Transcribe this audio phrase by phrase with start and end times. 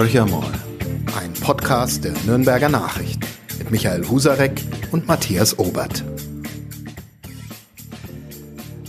[0.00, 0.50] Horcher mal.
[1.14, 3.20] Ein Podcast der Nürnberger Nachrichten
[3.58, 4.52] mit Michael Husarek
[4.92, 6.02] und Matthias Obert.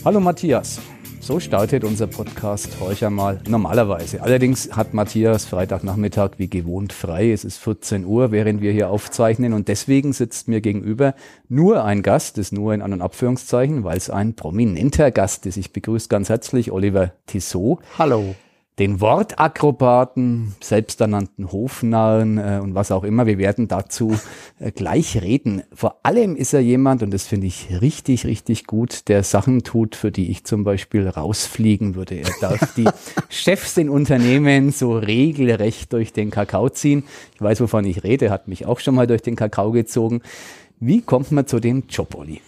[0.06, 0.80] Hallo Matthias.
[1.20, 4.22] So startet unser Podcast Horcher mal normalerweise.
[4.22, 7.34] Allerdings hat Matthias Freitagnachmittag wie gewohnt frei.
[7.34, 11.14] Es ist 14 Uhr, während wir hier aufzeichnen und deswegen sitzt mir gegenüber
[11.50, 15.58] nur ein Gast, das nur in An- und Abführungszeichen, weil es ein prominenter Gast ist.
[15.58, 17.80] Ich begrüße ganz herzlich Oliver Tissot.
[18.00, 18.34] Hallo
[18.80, 23.26] den Wortakrobaten, selbsternannten Hofnarren äh, und was auch immer.
[23.26, 24.18] Wir werden dazu
[24.60, 25.64] äh, gleich reden.
[25.74, 29.96] Vor allem ist er jemand, und das finde ich richtig, richtig gut, der Sachen tut,
[29.96, 32.16] für die ich zum Beispiel rausfliegen würde.
[32.16, 32.88] Er darf die
[33.30, 37.04] Chefs in Unternehmen so regelrecht durch den Kakao ziehen.
[37.36, 40.22] Ich weiß, wovon ich rede, hat mich auch schon mal durch den Kakao gezogen.
[40.80, 42.42] Wie kommt man zu dem Job, Olli?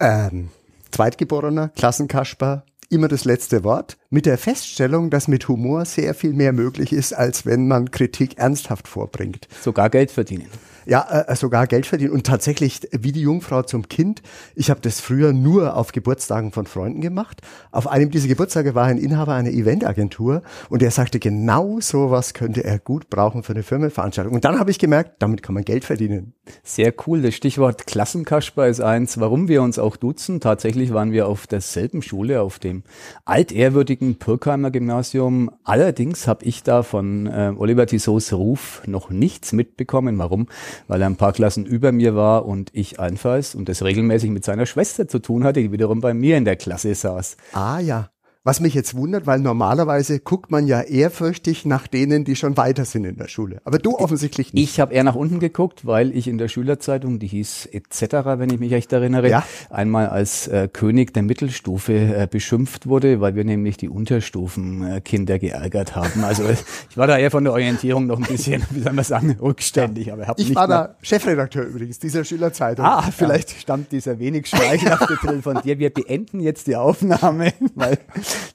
[0.00, 0.48] Ähm,
[0.90, 6.52] Zweitgeborener, Klassenkasper, immer das letzte Wort, mit der Feststellung, dass mit Humor sehr viel mehr
[6.52, 9.48] möglich ist, als wenn man Kritik ernsthaft vorbringt.
[9.62, 10.48] Sogar Geld verdienen
[10.86, 14.22] ja, äh, sogar Geld verdienen und tatsächlich wie die Jungfrau zum Kind.
[14.54, 17.40] Ich habe das früher nur auf Geburtstagen von Freunden gemacht.
[17.70, 22.64] Auf einem dieser Geburtstage war ein Inhaber einer Eventagentur und er sagte, genau sowas könnte
[22.64, 24.34] er gut brauchen für eine Firmenveranstaltung.
[24.34, 26.34] Und dann habe ich gemerkt, damit kann man Geld verdienen.
[26.62, 27.22] Sehr cool.
[27.22, 30.40] Das Stichwort Klassenkasper ist eins, warum wir uns auch duzen.
[30.40, 32.82] Tatsächlich waren wir auf derselben Schule, auf dem
[33.24, 35.50] altehrwürdigen Pirkheimer Gymnasium.
[35.64, 40.18] Allerdings habe ich da von äh, Oliver Tissots Ruf noch nichts mitbekommen.
[40.18, 40.48] Warum?
[40.88, 44.44] Weil er ein paar Klassen über mir war und ich einfalls und das regelmäßig mit
[44.44, 47.36] seiner Schwester zu tun hatte, die wiederum bei mir in der Klasse saß.
[47.52, 48.11] Ah ja.
[48.44, 52.84] Was mich jetzt wundert, weil normalerweise guckt man ja ehrfürchtig nach denen, die schon weiter
[52.84, 53.60] sind in der Schule.
[53.62, 54.64] Aber du offensichtlich nicht.
[54.64, 58.00] Ich habe eher nach unten geguckt, weil ich in der Schülerzeitung, die hieß etc.,
[58.38, 59.44] wenn ich mich recht erinnere, ja.
[59.70, 65.38] einmal als äh, König der Mittelstufe äh, beschimpft wurde, weil wir nämlich die Unterstufenkinder äh,
[65.38, 66.24] geärgert haben.
[66.24, 66.42] Also
[66.90, 70.06] ich war da eher von der Orientierung noch ein bisschen, wie soll man sagen, rückständig.
[70.06, 70.14] Ja.
[70.14, 72.84] Aber hab ich war da Chefredakteur übrigens dieser Schülerzeitung.
[72.84, 73.60] Ah, vielleicht ja.
[73.60, 75.78] stammt dieser wenig schmeichelhafte Drill von dir.
[75.78, 77.98] Wir beenden jetzt die Aufnahme, weil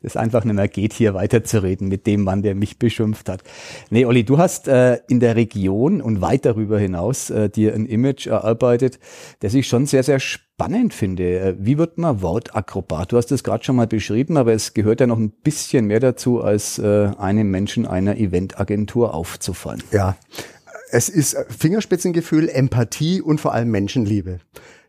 [0.01, 3.43] das einfach nicht mehr geht, hier weiterzureden mit dem Mann, der mich beschimpft hat.
[3.89, 7.85] Nee, Olli, du hast äh, in der Region und weit darüber hinaus äh, dir ein
[7.85, 8.99] Image erarbeitet,
[9.39, 11.39] das ich schon sehr, sehr spannend finde.
[11.39, 13.11] Äh, wie wird man Wortakrobat?
[13.11, 15.99] Du hast es gerade schon mal beschrieben, aber es gehört ja noch ein bisschen mehr
[15.99, 19.83] dazu, als äh, einem Menschen einer Eventagentur aufzufallen.
[19.91, 20.17] Ja,
[20.89, 24.39] es ist Fingerspitzengefühl, Empathie und vor allem Menschenliebe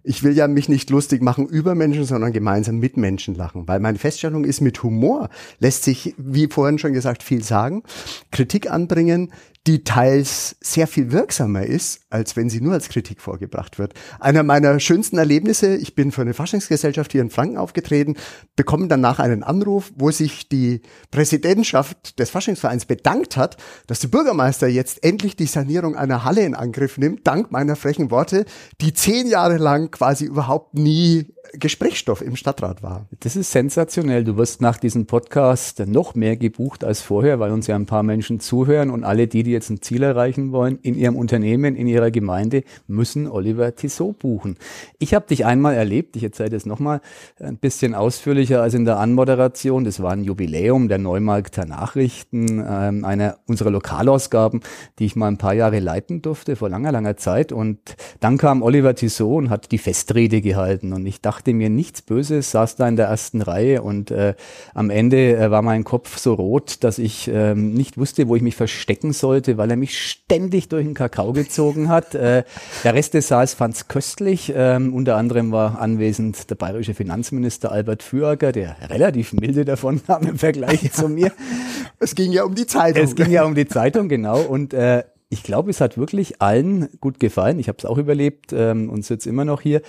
[0.02, 3.66] ich will ja mich nicht lustig machen über Menschen, sondern gemeinsam mit Menschen lachen.
[3.68, 5.28] Weil meine Feststellung ist, mit Humor
[5.58, 7.82] lässt sich, wie vorhin schon gesagt, viel sagen,
[8.30, 9.32] Kritik anbringen,
[9.66, 13.92] die teils sehr viel wirksamer ist, als wenn sie nur als Kritik vorgebracht wird.
[14.18, 18.16] Einer meiner schönsten Erlebnisse, ich bin für eine Faschingsgesellschaft hier in Franken aufgetreten,
[18.56, 20.80] bekomme danach einen Anruf, wo sich die
[21.10, 26.54] Präsidentschaft des Faschingsvereins bedankt hat, dass der Bürgermeister jetzt endlich die Sanierung einer Halle in
[26.54, 28.46] Angriff nimmt, dank meiner frechen Worte,
[28.80, 33.06] die zehn Jahre lang quasi überhaupt nie Gesprächsstoff im Stadtrat war.
[33.20, 34.24] Das ist sensationell.
[34.24, 38.02] Du wirst nach diesem Podcast noch mehr gebucht als vorher, weil uns ja ein paar
[38.02, 41.86] Menschen zuhören und alle die, die jetzt ein Ziel erreichen wollen, in ihrem Unternehmen, in
[41.86, 44.56] ihrer Gemeinde, müssen Oliver Tissot buchen.
[44.98, 47.00] Ich habe dich einmal erlebt, ich erzähle das nochmal
[47.40, 49.84] ein bisschen ausführlicher als in der Anmoderation.
[49.84, 54.60] Das war ein Jubiläum der Neumarkter Nachrichten, ähm, einer unserer Lokalausgaben,
[54.98, 57.52] die ich mal ein paar Jahre leiten durfte, vor langer, langer Zeit.
[57.52, 57.78] Und
[58.20, 60.92] dann kam Oliver Tissot und hat die Festrede gehalten.
[60.92, 64.34] Und ich dachte mir nichts Böses, saß da in der ersten Reihe und äh,
[64.74, 68.42] am Ende äh, war mein Kopf so rot, dass ich ähm, nicht wusste, wo ich
[68.42, 72.14] mich verstecken sollte weil er mich ständig durch den Kakao gezogen hat.
[72.14, 72.44] Äh,
[72.84, 74.52] der Rest des Saals fand es köstlich.
[74.54, 80.22] Ähm, unter anderem war anwesend der bayerische Finanzminister Albert Fürager, der relativ milde davon kam
[80.26, 80.92] im Vergleich ja.
[80.92, 81.32] zu mir.
[81.98, 83.02] Es ging ja um die Zeitung.
[83.02, 84.40] Es ging ja um die Zeitung, genau.
[84.40, 87.58] Und äh, ich glaube, es hat wirklich allen gut gefallen.
[87.58, 89.82] Ich habe es auch überlebt ähm, und sitze immer noch hier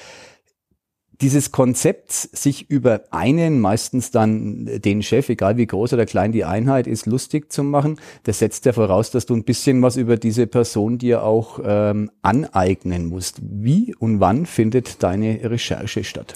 [1.22, 6.46] dieses Konzept, sich über einen, meistens dann den Chef, egal wie groß oder klein die
[6.46, 10.18] Einheit ist, lustig zu machen, das setzt ja voraus, dass du ein bisschen was über
[10.18, 13.40] diese Person dir auch ähm, aneignen musst.
[13.42, 16.36] Wie und wann findet deine Recherche statt?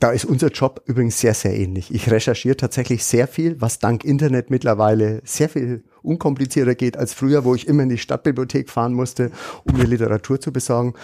[0.00, 1.94] Da ist unser Job übrigens sehr, sehr ähnlich.
[1.94, 7.44] Ich recherchiere tatsächlich sehr viel, was dank Internet mittlerweile sehr viel unkomplizierter geht als früher,
[7.44, 9.30] wo ich immer in die Stadtbibliothek fahren musste,
[9.64, 10.94] um mir Literatur zu besorgen.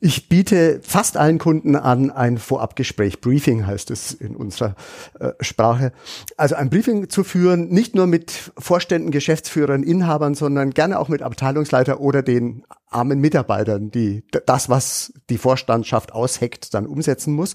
[0.00, 4.74] Ich biete fast allen Kunden an ein Vorabgespräch, Briefing heißt es in unserer
[5.18, 5.92] äh, Sprache.
[6.36, 11.22] Also ein Briefing zu führen, nicht nur mit Vorständen, Geschäftsführern, Inhabern, sondern gerne auch mit
[11.22, 17.54] Abteilungsleiter oder den armen Mitarbeitern, die das, was die Vorstandschaft ausheckt, dann umsetzen muss.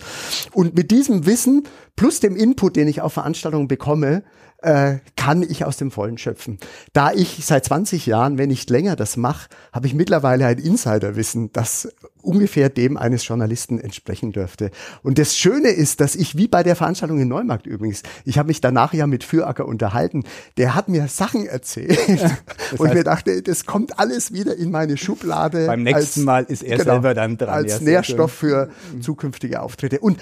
[0.54, 4.24] Und mit diesem Wissen plus dem Input, den ich auf Veranstaltungen bekomme,
[4.65, 6.57] äh, kann ich aus dem Vollen schöpfen.
[6.94, 11.51] Da ich seit 20 Jahren, wenn nicht länger, das mache, habe ich mittlerweile ein Insiderwissen,
[11.53, 11.89] das
[12.23, 14.71] ungefähr dem eines Journalisten entsprechen dürfte.
[15.03, 18.47] Und das Schöne ist, dass ich, wie bei der Veranstaltung in Neumarkt übrigens, ich habe
[18.47, 20.23] mich danach ja mit Füracker unterhalten,
[20.57, 22.00] der hat mir Sachen erzählt
[22.77, 25.67] und mir dachte, das kommt alles wieder in meine Schublade.
[25.67, 27.50] Beim nächsten als, Mal ist er genau, selber dann dran.
[27.50, 28.69] Als Nährstoff für
[29.00, 30.00] zukünftige Auftritte.
[30.00, 30.19] Und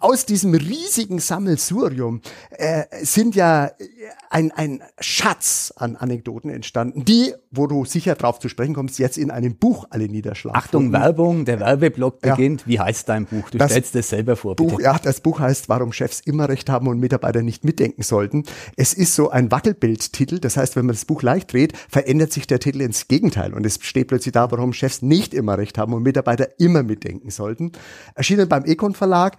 [0.00, 3.70] aus diesem riesigen Sammelsurium äh, sind ja
[4.30, 9.18] ein, ein Schatz an Anekdoten entstanden, die, wo du sicher drauf zu sprechen kommst, jetzt
[9.18, 10.58] in einem Buch alle niederschlagen.
[10.58, 12.62] Achtung, Werbung, der Werbeblock beginnt.
[12.62, 12.66] Ja.
[12.66, 13.50] Wie heißt dein Buch?
[13.50, 14.56] Du das stellst es selber vor.
[14.56, 14.70] Bitte.
[14.70, 18.44] Buch, ja, das Buch heißt, warum Chefs immer recht haben und Mitarbeiter nicht mitdenken sollten.
[18.76, 20.38] Es ist so ein Wackelbildtitel.
[20.38, 23.52] Das heißt, wenn man das Buch leicht dreht, verändert sich der Titel ins Gegenteil.
[23.52, 27.30] Und es steht plötzlich da, warum Chefs nicht immer recht haben und Mitarbeiter immer mitdenken
[27.30, 27.72] sollten.
[28.14, 29.36] Erschienen beim Econ Verlag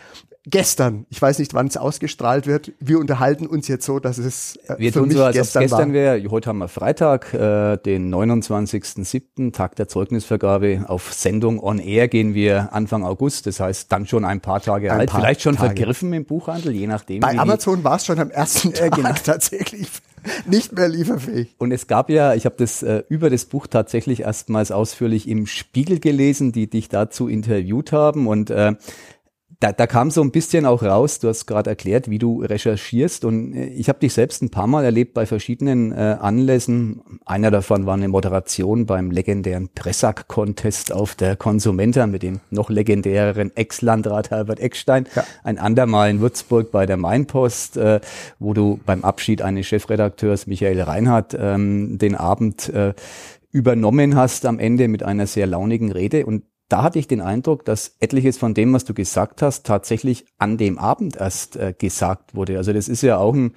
[0.51, 1.05] gestern.
[1.09, 2.73] Ich weiß nicht, wann es ausgestrahlt wird.
[2.79, 5.93] Wir unterhalten uns jetzt so, dass es äh, wir für mich so, als gestern, gestern
[5.93, 6.23] wäre.
[6.29, 10.85] Heute haben wir Freitag, äh, den 29.07., Tag der Zeugnisvergabe.
[10.87, 13.47] Auf Sendung on Air gehen wir Anfang August.
[13.47, 15.09] Das heißt, dann schon ein paar Tage ein alt.
[15.09, 15.75] Paar Vielleicht schon Tage.
[15.75, 17.21] vergriffen im Buchhandel, je nachdem.
[17.21, 19.13] Bei Amazon war es schon am ersten Tag äh, genau.
[19.23, 19.89] tatsächlich
[20.45, 21.55] nicht mehr lieferfähig.
[21.57, 25.47] Und es gab ja, ich habe das äh, über das Buch tatsächlich erstmals ausführlich im
[25.47, 28.73] Spiegel gelesen, die dich dazu interviewt haben und äh,
[29.61, 33.23] da, da kam so ein bisschen auch raus, du hast gerade erklärt, wie du recherchierst
[33.23, 37.01] und äh, ich habe dich selbst ein paar Mal erlebt bei verschiedenen äh, Anlässen.
[37.25, 43.55] Einer davon war eine Moderation beim legendären Pressack-Contest auf der Konsumenta mit dem noch legendäreren
[43.55, 45.05] Ex-Landrat Herbert Eckstein.
[45.15, 45.23] Ja.
[45.43, 48.01] Ein andermal in Würzburg bei der Mainpost, äh,
[48.39, 52.95] wo du beim Abschied eines Chefredakteurs Michael Reinhardt ähm, den Abend äh,
[53.51, 57.65] übernommen hast am Ende mit einer sehr launigen Rede und da hatte ich den Eindruck,
[57.65, 62.33] dass etliches von dem, was du gesagt hast, tatsächlich an dem Abend erst äh, gesagt
[62.35, 62.57] wurde.
[62.57, 63.53] Also das ist ja auch ein,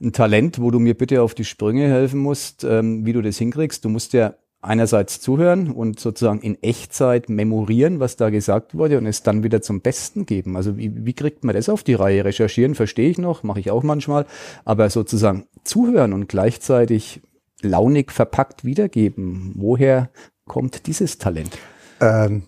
[0.00, 3.36] ein, Talent, wo du mir bitte auf die Sprünge helfen musst, ähm, wie du das
[3.36, 3.84] hinkriegst.
[3.84, 9.06] Du musst ja einerseits zuhören und sozusagen in Echtzeit memorieren, was da gesagt wurde und
[9.06, 10.56] es dann wieder zum Besten geben.
[10.56, 12.24] Also wie, wie kriegt man das auf die Reihe?
[12.24, 14.24] Recherchieren verstehe ich noch, mache ich auch manchmal,
[14.64, 17.20] aber sozusagen zuhören und gleichzeitig
[17.60, 19.52] launig verpackt wiedergeben.
[19.54, 20.10] Woher
[20.46, 21.58] kommt dieses Talent?
[22.00, 22.44] Ähm,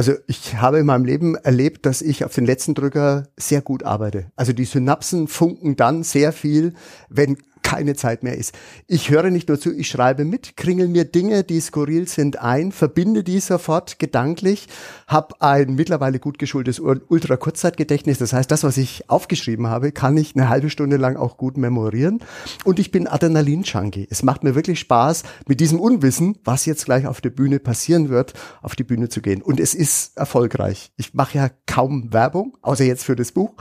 [0.00, 3.82] also ich habe in meinem Leben erlebt, dass ich auf den letzten Drücker sehr gut
[3.82, 4.32] arbeite.
[4.34, 6.72] Also die Synapsen funken dann sehr viel,
[7.10, 8.54] wenn keine Zeit mehr ist.
[8.86, 12.72] Ich höre nicht nur zu, ich schreibe mit, kringel mir Dinge, die skurril sind, ein,
[12.72, 14.66] verbinde die sofort gedanklich,
[15.06, 18.18] habe ein mittlerweile gut geschultes Ultra-Kurzzeitgedächtnis.
[18.18, 21.56] Das heißt, das, was ich aufgeschrieben habe, kann ich eine halbe Stunde lang auch gut
[21.56, 22.20] memorieren.
[22.64, 24.08] Und ich bin Adrenalin-Junkie.
[24.10, 28.08] Es macht mir wirklich Spaß, mit diesem Unwissen, was jetzt gleich auf der Bühne passieren
[28.08, 29.42] wird, auf die Bühne zu gehen.
[29.42, 30.90] Und es ist erfolgreich.
[30.96, 33.54] Ich mache ja kaum Werbung, außer jetzt für das Buch,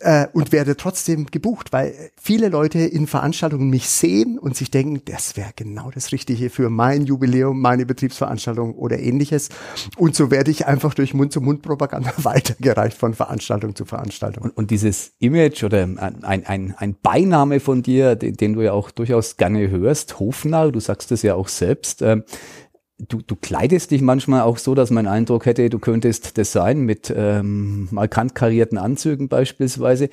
[0.00, 4.70] äh, und werde trotzdem gebucht, weil viele Leute in Veranstaltungen Veranstaltungen mich sehen und sich
[4.70, 9.48] denken, das wäre genau das Richtige für mein Jubiläum, meine Betriebsveranstaltung oder ähnliches.
[9.96, 14.44] Und so werde ich einfach durch Mund-zu-Mund-Propaganda weitergereicht von Veranstaltung zu Veranstaltung.
[14.44, 18.72] Und, und dieses Image oder ein, ein, ein Beiname von dir, den, den, du ja
[18.72, 22.18] auch durchaus gerne hörst, Hofnarr, du sagst es ja auch selbst, äh,
[23.08, 26.82] Du, du kleidest dich manchmal auch so, dass man Eindruck hätte, du könntest das sein
[26.82, 30.08] mit ähm, markant karierten Anzügen beispielsweise.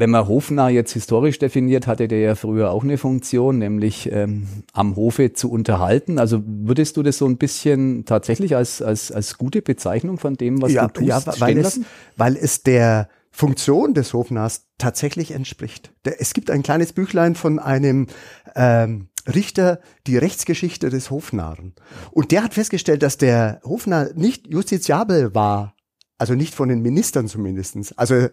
[0.00, 4.46] Wenn man hofnah jetzt historisch definiert, hatte der ja früher auch eine Funktion, nämlich ähm,
[4.72, 6.18] am Hofe zu unterhalten.
[6.18, 10.62] Also würdest du das so ein bisschen tatsächlich als, als, als gute Bezeichnung von dem,
[10.62, 11.80] was ja, du tust, ja, weil es,
[12.16, 15.92] weil es der Funktion des Hofnahs tatsächlich entspricht.
[16.02, 18.06] Es gibt ein kleines Büchlein von einem
[18.56, 21.74] ähm, Richter, die Rechtsgeschichte des Hofnarren.
[22.10, 25.74] Und der hat festgestellt, dass der Hofnarr nicht justiziabel war
[26.20, 27.96] also nicht von den Ministern zumindestens.
[27.96, 28.28] Also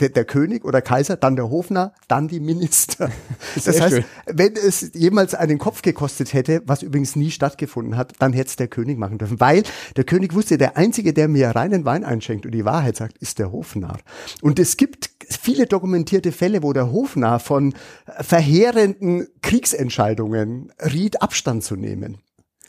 [0.00, 3.10] der, der König oder Kaiser, dann der Hofner, dann die Minister.
[3.54, 4.04] Das heißt, schön.
[4.26, 8.56] wenn es jemals einen Kopf gekostet hätte, was übrigens nie stattgefunden hat, dann hätte es
[8.56, 9.40] der König machen dürfen.
[9.40, 9.64] Weil
[9.96, 13.38] der König wusste, der Einzige, der mir reinen Wein einschenkt und die Wahrheit sagt, ist
[13.38, 13.98] der Hofnarr.
[14.40, 17.74] Und es gibt viele dokumentierte Fälle, wo der Hofnarr von
[18.20, 22.18] verheerenden Kriegsentscheidungen riet, Abstand zu nehmen.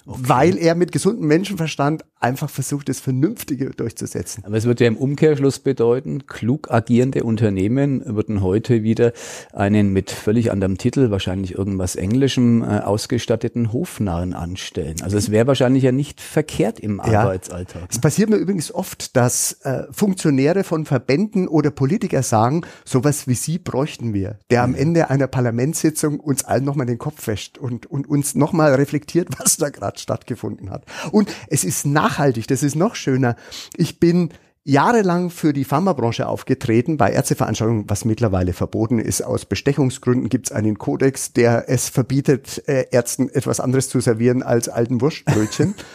[0.07, 0.19] Okay.
[0.23, 4.43] Weil er mit gesundem Menschenverstand einfach versucht, das Vernünftige durchzusetzen.
[4.45, 9.11] Aber es würde ja im Umkehrschluss bedeuten, klug agierende Unternehmen würden heute wieder
[9.53, 14.95] einen mit völlig anderem Titel, wahrscheinlich irgendwas Englischem, äh, ausgestatteten Hofnarren anstellen.
[15.01, 17.23] Also es wäre wahrscheinlich ja nicht verkehrt im ja.
[17.23, 17.81] Arbeitsalltag.
[17.81, 17.87] Ne?
[17.91, 23.35] Es passiert mir übrigens oft, dass äh, Funktionäre von Verbänden oder Politiker sagen, sowas wie
[23.35, 24.77] Sie bräuchten wir, der am.
[24.77, 29.57] Ende einer Parlamentssitzung uns allen nochmal den Kopf wäscht und, und uns nochmal reflektiert, was
[29.57, 30.83] da gerade stattgefunden hat.
[31.11, 33.35] Und es ist nach nachhaltig, das ist noch schöner.
[33.75, 34.29] Ich bin
[34.63, 39.21] jahrelang für die Pharmabranche aufgetreten, bei Ärzteveranstaltungen, was mittlerweile verboten ist.
[39.21, 44.41] Aus Bestechungsgründen gibt es einen Kodex, der es verbietet, äh, Ärzten etwas anderes zu servieren
[44.41, 45.75] als alten Wurstbrötchen.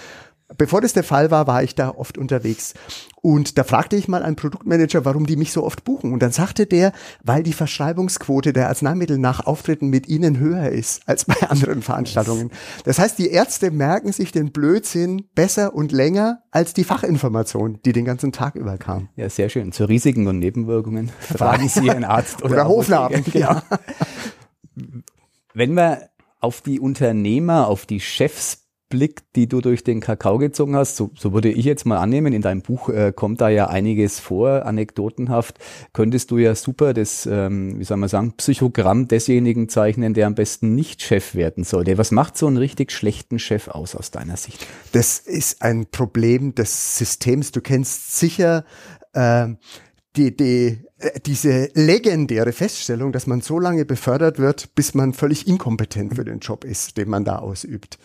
[0.59, 2.75] Bevor das der Fall war, war ich da oft unterwegs.
[3.21, 6.13] Und da fragte ich mal einen Produktmanager, warum die mich so oft buchen.
[6.13, 6.93] Und dann sagte der,
[7.23, 12.51] weil die Verschreibungsquote der Arzneimittel nach Auftritten mit ihnen höher ist als bei anderen Veranstaltungen.
[12.85, 17.93] Das heißt, die Ärzte merken sich den Blödsinn besser und länger als die Fachinformation, die
[17.93, 19.09] den ganzen Tag über kam.
[19.17, 19.73] Ja, sehr schön.
[19.73, 23.25] Zu Risiken und Nebenwirkungen fragen Sie einen Arzt oder, oder Hofladen.
[23.33, 23.53] Genau.
[23.53, 23.63] Ja.
[25.55, 28.62] Wenn wir auf die Unternehmer, auf die Chefs
[28.93, 32.35] Blick, die du durch den Kakao gezogen hast, so, so würde ich jetzt mal annehmen,
[32.35, 35.59] in deinem Buch äh, kommt da ja einiges vor, anekdotenhaft,
[35.95, 40.35] könntest du ja super das, ähm, wie soll man sagen, Psychogramm desjenigen zeichnen, der am
[40.35, 41.97] besten nicht Chef werden sollte.
[41.97, 44.67] Was macht so einen richtig schlechten Chef aus aus deiner Sicht?
[44.93, 47.51] Das ist ein Problem des Systems.
[47.51, 48.67] Du kennst sicher
[49.15, 49.49] äh,
[50.17, 55.47] die, die, äh, diese legendäre Feststellung, dass man so lange befördert wird, bis man völlig
[55.47, 57.99] inkompetent für den Job ist, den man da ausübt.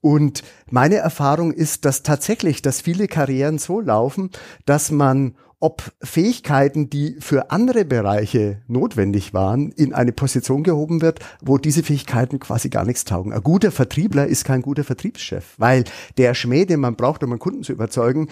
[0.00, 4.30] Und meine Erfahrung ist, dass tatsächlich, dass viele Karrieren so laufen,
[4.64, 11.20] dass man ob Fähigkeiten, die für andere Bereiche notwendig waren, in eine Position gehoben wird,
[11.42, 13.34] wo diese Fähigkeiten quasi gar nichts taugen.
[13.34, 15.84] Ein guter Vertriebler ist kein guter Vertriebschef, weil
[16.16, 18.28] der Schmäh, den man braucht, um einen Kunden zu überzeugen,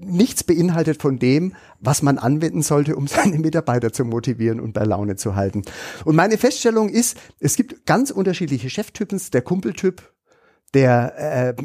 [0.00, 4.84] nichts beinhaltet von dem, was man anwenden sollte, um seine Mitarbeiter zu motivieren und bei
[4.84, 5.62] Laune zu halten.
[6.04, 9.20] Und meine Feststellung ist, es gibt ganz unterschiedliche Cheftypen.
[9.32, 10.02] Der Kumpeltyp,
[10.74, 11.62] der äh,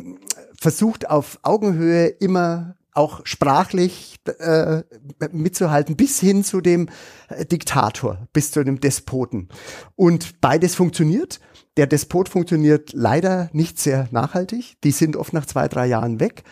[0.58, 4.84] versucht auf Augenhöhe immer auch sprachlich äh,
[5.32, 6.90] mitzuhalten, bis hin zu dem
[7.30, 9.50] äh, Diktator, bis zu dem Despoten.
[9.96, 11.40] Und beides funktioniert.
[11.76, 14.76] Der Despot funktioniert leider nicht sehr nachhaltig.
[14.84, 16.44] Die sind oft nach zwei, drei Jahren weg.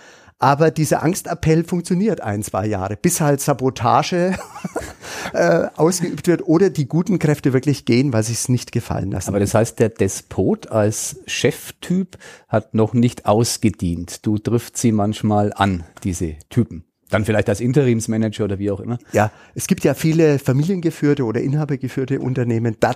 [0.41, 4.35] Aber dieser Angstappell funktioniert ein, zwei Jahre, bis halt Sabotage
[5.33, 9.29] äh, ausgeübt wird oder die guten Kräfte wirklich gehen, weil sie es nicht gefallen lassen.
[9.29, 12.17] Aber das heißt, der Despot als Cheftyp
[12.47, 14.25] hat noch nicht ausgedient.
[14.25, 16.85] Du trifft sie manchmal an, diese Typen.
[17.11, 18.97] Dann vielleicht als Interimsmanager oder wie auch immer.
[19.11, 22.77] Ja, es gibt ja viele familiengeführte oder inhabergeführte Unternehmen.
[22.79, 22.95] Da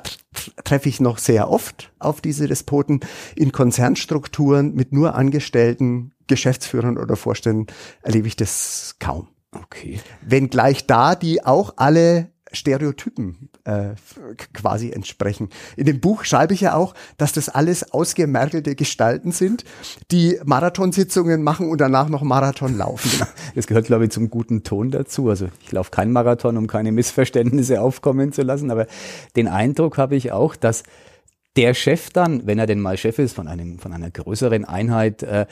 [0.64, 3.02] treffe ich noch sehr oft auf diese Despoten
[3.36, 7.68] in Konzernstrukturen mit nur Angestellten, Geschäftsführern oder Vorständen
[8.02, 9.28] erlebe ich das kaum.
[9.52, 10.00] Okay.
[10.22, 13.96] Wenn gleich da die auch alle Stereotypen äh,
[14.54, 15.50] quasi entsprechen.
[15.76, 19.66] In dem Buch schreibe ich ja auch, dass das alles ausgemergelte Gestalten sind,
[20.12, 23.12] die Marathonsitzungen machen und danach noch Marathon laufen.
[23.56, 25.30] Das gehört, glaube ich, zum guten Ton dazu.
[25.30, 28.86] Also ich laufe keinen Marathon, um keine Missverständnisse aufkommen zu lassen, aber
[29.36, 30.84] den Eindruck habe ich auch, dass
[31.56, 35.24] der Chef dann, wenn er denn mal Chef ist von einem von einer größeren Einheit,
[35.24, 35.46] äh,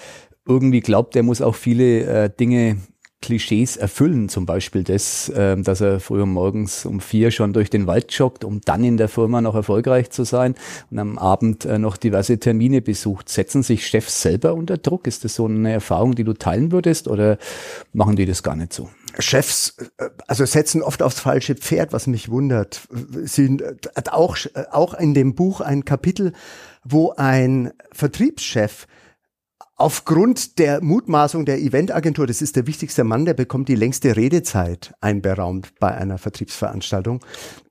[0.45, 2.77] irgendwie glaubt, er muss auch viele äh, Dinge
[3.23, 7.87] Klischees erfüllen, zum Beispiel das, äh, dass er früher morgens um vier schon durch den
[7.87, 10.55] Wald joggt, um dann in der Firma noch erfolgreich zu sein
[10.91, 13.29] und am Abend äh, noch diverse Termine besucht.
[13.29, 15.07] Setzen sich Chefs selber unter Druck?
[15.07, 17.37] Ist das so eine Erfahrung, die du teilen würdest oder
[17.93, 18.89] machen die das gar nicht so?
[19.17, 22.81] Chefs, äh, also setzen oft aufs falsche Pferd, was mich wundert.
[23.23, 23.57] Sie
[23.95, 24.35] hat auch,
[24.71, 26.33] auch in dem Buch ein Kapitel,
[26.83, 28.85] wo ein Vertriebschef
[29.83, 34.93] Aufgrund der Mutmaßung der Eventagentur, das ist der wichtigste Mann, der bekommt die längste Redezeit
[35.01, 37.19] einberaumt bei einer Vertriebsveranstaltung.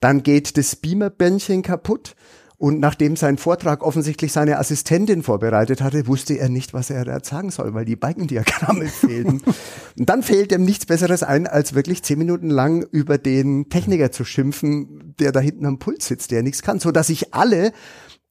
[0.00, 2.14] Dann geht das Beamerbändchen kaputt.
[2.58, 7.18] Und nachdem sein Vortrag offensichtlich seine Assistentin vorbereitet hatte, wusste er nicht, was er da
[7.24, 9.40] sagen soll, weil die Balkendiagramme fehlten.
[9.98, 14.12] Und dann fehlt ihm nichts Besseres ein, als wirklich zehn Minuten lang über den Techniker
[14.12, 17.72] zu schimpfen, der da hinten am Pult sitzt, der nichts kann, so dass sich alle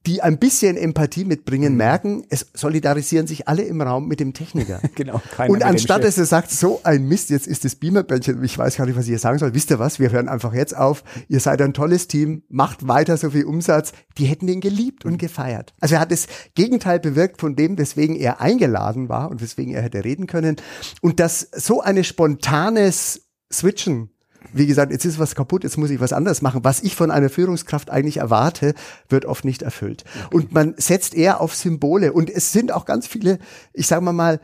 [0.08, 1.78] die ein bisschen Empathie mitbringen, mhm.
[1.78, 4.82] merken, es solidarisieren sich alle im Raum mit dem Techniker.
[4.96, 5.22] genau.
[5.48, 8.86] Und anstatt dass er sagt, so ein Mist, jetzt ist das Beamerbändchen, ich weiß gar
[8.86, 11.40] nicht, was ich hier sagen soll, wisst ihr was, wir hören einfach jetzt auf, ihr
[11.40, 15.74] seid ein tolles Team, macht weiter so viel Umsatz, die hätten den geliebt und gefeiert.
[15.80, 19.82] Also er hat das Gegenteil bewirkt von dem, weswegen er eingeladen war und weswegen er
[19.82, 20.56] hätte reden können.
[21.02, 24.11] Und dass so eine spontanes Switchen
[24.54, 26.64] wie gesagt, jetzt ist was kaputt, jetzt muss ich was anderes machen.
[26.64, 28.74] Was ich von einer Führungskraft eigentlich erwarte,
[29.10, 30.04] wird oft nicht erfüllt.
[30.26, 30.36] Okay.
[30.36, 32.14] Und man setzt eher auf Symbole.
[32.14, 33.40] Und es sind auch ganz viele,
[33.74, 34.40] ich sage mal mal,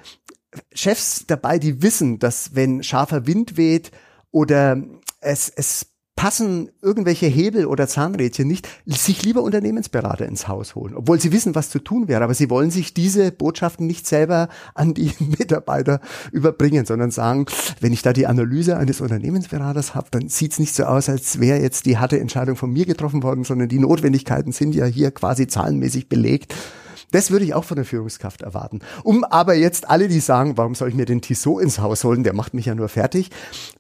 [0.74, 3.92] Chefs dabei, die wissen, dass wenn scharfer Wind weht
[4.32, 4.82] oder
[5.20, 5.88] es, es
[6.18, 11.56] passen irgendwelche Hebel oder Zahnrädchen nicht, sich lieber Unternehmensberater ins Haus holen, obwohl sie wissen,
[11.56, 16.02] was zu tun wäre, aber sie wollen sich diese Botschaften nicht selber an die Mitarbeiter
[16.32, 17.46] überbringen, sondern sagen,
[17.80, 21.40] wenn ich da die Analyse eines Unternehmensberaters habe, dann sieht es nicht so aus, als
[21.40, 25.12] wäre jetzt die harte Entscheidung von mir getroffen worden, sondern die Notwendigkeiten sind ja hier
[25.12, 26.56] quasi zahlenmäßig belegt
[27.12, 28.80] Das würde ich auch von der Führungskraft erwarten.
[29.04, 32.24] Um aber jetzt alle, die sagen, warum soll ich mir den Tissot ins Haus holen,
[32.24, 33.30] der macht mich ja nur fertig.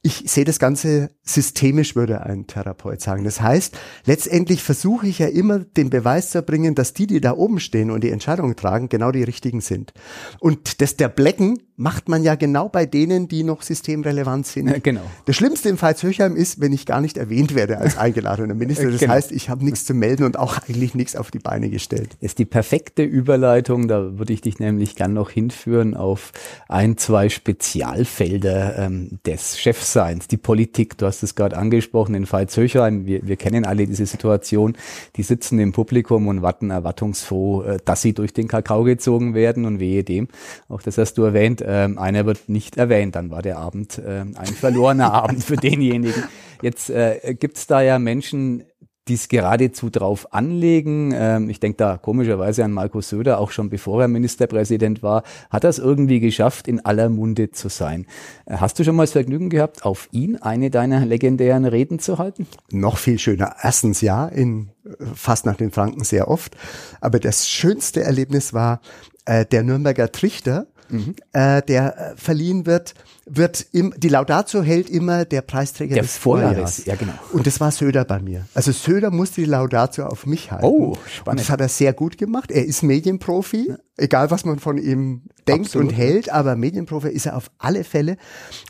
[0.01, 3.25] Ich sehe das Ganze systemisch, würde ein Therapeut sagen.
[3.25, 7.33] Das heißt, letztendlich versuche ich ja immer den Beweis zu erbringen, dass die, die da
[7.33, 9.93] oben stehen und die Entscheidungen tragen, genau die richtigen sind.
[10.39, 14.67] Und das der Blecken macht man ja genau bei denen, die noch systemrelevant sind.
[14.67, 15.01] Ja, genau.
[15.25, 18.89] Das Schlimmste im Fall Zürchheim ist, wenn ich gar nicht erwähnt werde als eingeladener Minister.
[18.89, 19.13] Das genau.
[19.13, 22.17] heißt, ich habe nichts zu melden und auch eigentlich nichts auf die Beine gestellt.
[22.21, 23.87] Das ist die perfekte Überleitung.
[23.87, 26.31] Da würde ich dich nämlich gern noch hinführen auf
[26.67, 30.27] ein, zwei Spezialfelder ähm, des Chefseins.
[30.27, 33.05] Die Politik, du hast es gerade angesprochen, den Fall Zürchheim.
[33.05, 34.75] Wir, wir kennen alle diese Situation.
[35.15, 39.65] Die sitzen im Publikum und warten erwartungsfroh, äh, dass sie durch den Kakao gezogen werden
[39.65, 40.27] und wehe dem.
[40.69, 44.21] Auch das hast du erwähnt ähm, einer wird nicht erwähnt, dann war der Abend äh,
[44.21, 46.23] ein verlorener Abend für denjenigen.
[46.61, 48.63] Jetzt äh, gibt es da ja Menschen,
[49.07, 51.13] die geradezu drauf anlegen.
[51.15, 55.63] Ähm, ich denke da komischerweise an Markus Söder, auch schon bevor er Ministerpräsident war, hat
[55.63, 58.05] es irgendwie geschafft, in aller Munde zu sein.
[58.45, 62.17] Äh, hast du schon mal das Vergnügen gehabt, auf ihn eine deiner legendären Reden zu
[62.17, 62.47] halten?
[62.71, 63.55] Noch viel schöner.
[63.61, 66.55] Erstens ja, in äh, fast nach den Franken sehr oft.
[67.01, 68.81] Aber das schönste Erlebnis war
[69.25, 71.15] äh, der Nürnberger Trichter, mhm.
[71.33, 72.93] äh, der äh, verliehen wird,
[73.25, 76.85] wird im, die Laudatio hält immer der Preisträger der des Vorjahres.
[76.85, 77.13] Ja, genau.
[77.33, 78.45] Und das war Söder bei mir.
[78.53, 80.65] Also Söder musste die Laudatio auf mich halten.
[80.65, 81.27] Oh, spannend.
[81.27, 82.51] Und das hat er sehr gut gemacht.
[82.51, 83.77] Er ist Medienprofi, ja.
[83.97, 85.89] egal was man von ihm denkt Absolut.
[85.89, 88.17] und hält, aber Medienprofi ist er auf alle Fälle.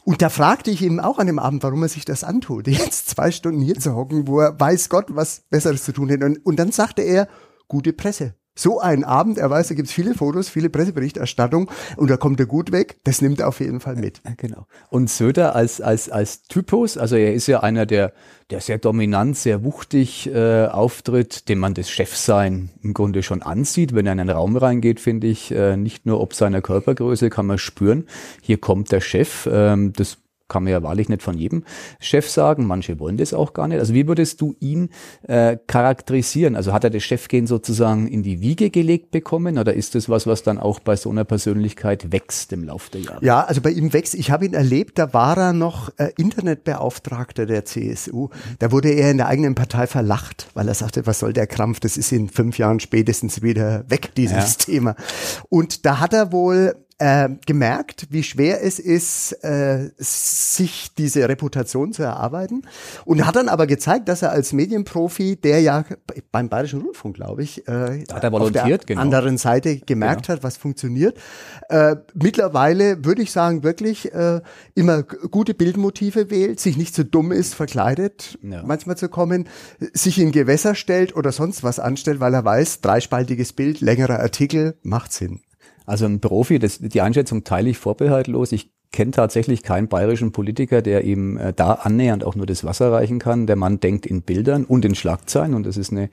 [0.03, 3.09] Und da fragte ich ihn auch an dem Abend, warum er sich das antut, jetzt
[3.09, 6.25] zwei Stunden hier zu hocken, wo er weiß Gott was Besseres zu tun hätte.
[6.25, 7.27] Und, und dann sagte er,
[7.67, 12.17] gute Presse so einen Abend, er weiß, da gibt's viele Fotos, viele Presseberichterstattung und da
[12.17, 14.21] kommt er gut weg, das nimmt er auf jeden Fall mit.
[14.37, 14.65] Genau.
[14.89, 18.13] Und Söder als, als, als Typus, also er ist ja einer, der,
[18.49, 23.93] der sehr dominant, sehr wuchtig äh, auftritt, dem man das Chefsein im Grunde schon ansieht.
[23.93, 27.45] Wenn er in einen Raum reingeht, finde ich, äh, nicht nur ob seiner Körpergröße kann
[27.45, 28.05] man spüren,
[28.41, 31.63] hier kommt der Chef, ähm, das kann man ja wahrlich nicht von jedem
[31.99, 32.65] Chef sagen.
[32.65, 33.79] Manche wollen das auch gar nicht.
[33.79, 34.89] Also wie würdest du ihn
[35.27, 36.55] äh, charakterisieren?
[36.55, 40.27] Also hat er das Chefgehen sozusagen in die Wiege gelegt bekommen oder ist das was,
[40.27, 43.25] was dann auch bei so einer Persönlichkeit wächst im Laufe der Jahre?
[43.25, 44.15] Ja, also bei ihm wächst.
[44.15, 48.29] Ich habe ihn erlebt, da war er noch äh, Internetbeauftragter der CSU.
[48.59, 51.79] Da wurde er in der eigenen Partei verlacht, weil er sagte, was soll der Krampf?
[51.79, 54.65] Das ist in fünf Jahren spätestens wieder weg, dieses ja.
[54.65, 54.95] Thema.
[55.49, 61.93] Und da hat er wohl äh, gemerkt, wie schwer es ist, äh, sich diese Reputation
[61.93, 62.63] zu erarbeiten
[63.05, 65.85] und hat dann aber gezeigt, dass er als Medienprofi, der ja
[66.31, 69.01] beim Bayerischen Rundfunk, glaube ich, äh, hat er auf der genau.
[69.01, 70.37] anderen Seite gemerkt genau.
[70.37, 71.17] hat, was funktioniert.
[71.69, 74.41] Äh, mittlerweile würde ich sagen, wirklich äh,
[74.73, 78.63] immer gute Bildmotive wählt, sich nicht zu so dumm ist, verkleidet ja.
[78.63, 79.47] manchmal zu kommen,
[79.93, 84.77] sich in Gewässer stellt oder sonst was anstellt, weil er weiß, dreispaltiges Bild, längerer Artikel
[84.81, 85.41] macht Sinn.
[85.87, 88.51] Also ein Profi, das, die Einschätzung teile ich vorbehaltlos.
[88.51, 92.91] Ich kenne tatsächlich keinen bayerischen Politiker, der ihm äh, da annähernd auch nur das Wasser
[92.91, 93.47] reichen kann.
[93.47, 96.09] Der Mann denkt in Bildern und in Schlagzeilen und das ist eine,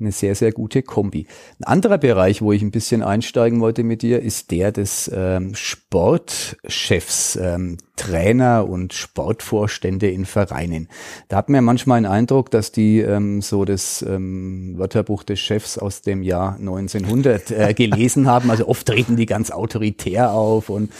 [0.00, 1.26] eine sehr, sehr gute Kombi.
[1.60, 5.54] Ein anderer Bereich, wo ich ein bisschen einsteigen wollte mit dir, ist der des ähm,
[5.54, 7.36] Sportchefs.
[7.36, 10.88] Ähm, Trainer und Sportvorstände in Vereinen.
[11.28, 15.40] Da hat man ja manchmal den Eindruck, dass die ähm, so das ähm, Wörterbuch des
[15.40, 18.50] Chefs aus dem Jahr 1900 äh, gelesen haben.
[18.50, 20.92] Also oft treten die ganz autoritär auf und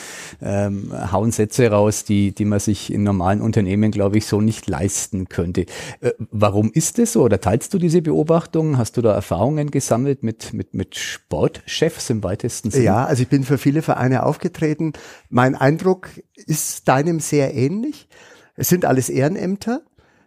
[0.43, 4.68] ähm, hauen Sätze raus, die, die man sich in normalen Unternehmen, glaube ich, so nicht
[4.68, 5.62] leisten könnte.
[6.00, 7.22] Äh, warum ist das so?
[7.22, 8.79] Oder teilst du diese Beobachtung?
[8.79, 12.85] Hast du da Erfahrungen gesammelt mit, mit, mit Sportchefs im weitesten Sinne?
[12.85, 14.92] Ja, also ich bin für viele Vereine aufgetreten.
[15.29, 18.09] Mein Eindruck ist deinem sehr ähnlich.
[18.55, 19.83] Es sind alles Ehrenämter.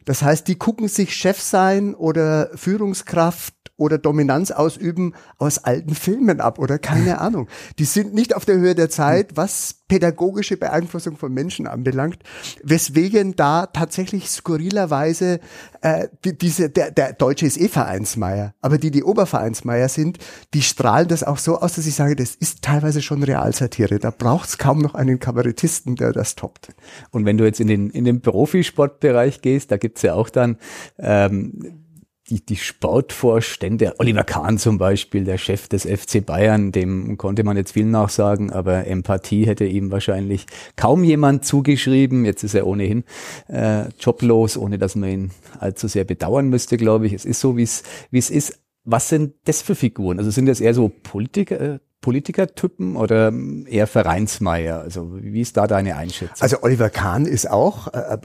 [0.06, 6.42] Das heißt, die gucken sich Chef sein oder Führungskraft oder Dominanz ausüben aus alten Filmen
[6.42, 7.48] ab oder keine Ahnung.
[7.80, 12.20] Die sind nicht auf der Höhe der Zeit, was pädagogische Beeinflussung von Menschen anbelangt,
[12.63, 15.39] weswegen da tatsächlich skurrilerweise
[15.82, 20.20] äh, die, diese der, der Deutsche ist eh Vereinsmeier, aber die die Obervereinsmeier sind,
[20.54, 24.00] die strahlen das auch so aus, dass ich sage, das ist teilweise schon Realsatire.
[24.00, 26.70] Da braucht es kaum noch einen Kabarettisten, der das toppt.
[27.10, 30.58] Und wenn du jetzt in den in den Profisportbereich gehst, da gibt's ja auch dann
[31.00, 31.84] ähm,
[32.30, 37.58] die, die Sportvorstände, Oliver Kahn zum Beispiel, der Chef des FC Bayern, dem konnte man
[37.58, 42.26] jetzt viel nachsagen, aber Empathie hätte ihm wahrscheinlich kaum jemand zugeschrieben.
[42.26, 43.04] Jetzt ist er ohnehin
[43.48, 47.13] äh, joblos, ohne dass man ihn allzu sehr bedauern müsste, glaube ich.
[47.13, 48.60] Es ist so, wie es wie es ist.
[48.86, 50.20] Was sind das für Figuren?
[50.20, 53.32] Also sind das eher so Politiker, äh, Politikertypen oder
[53.68, 54.80] eher Vereinsmeier?
[54.80, 56.38] Also wie ist da deine Einschätzung?
[56.39, 58.18] Also Oliver Kahn ist auch äh, äh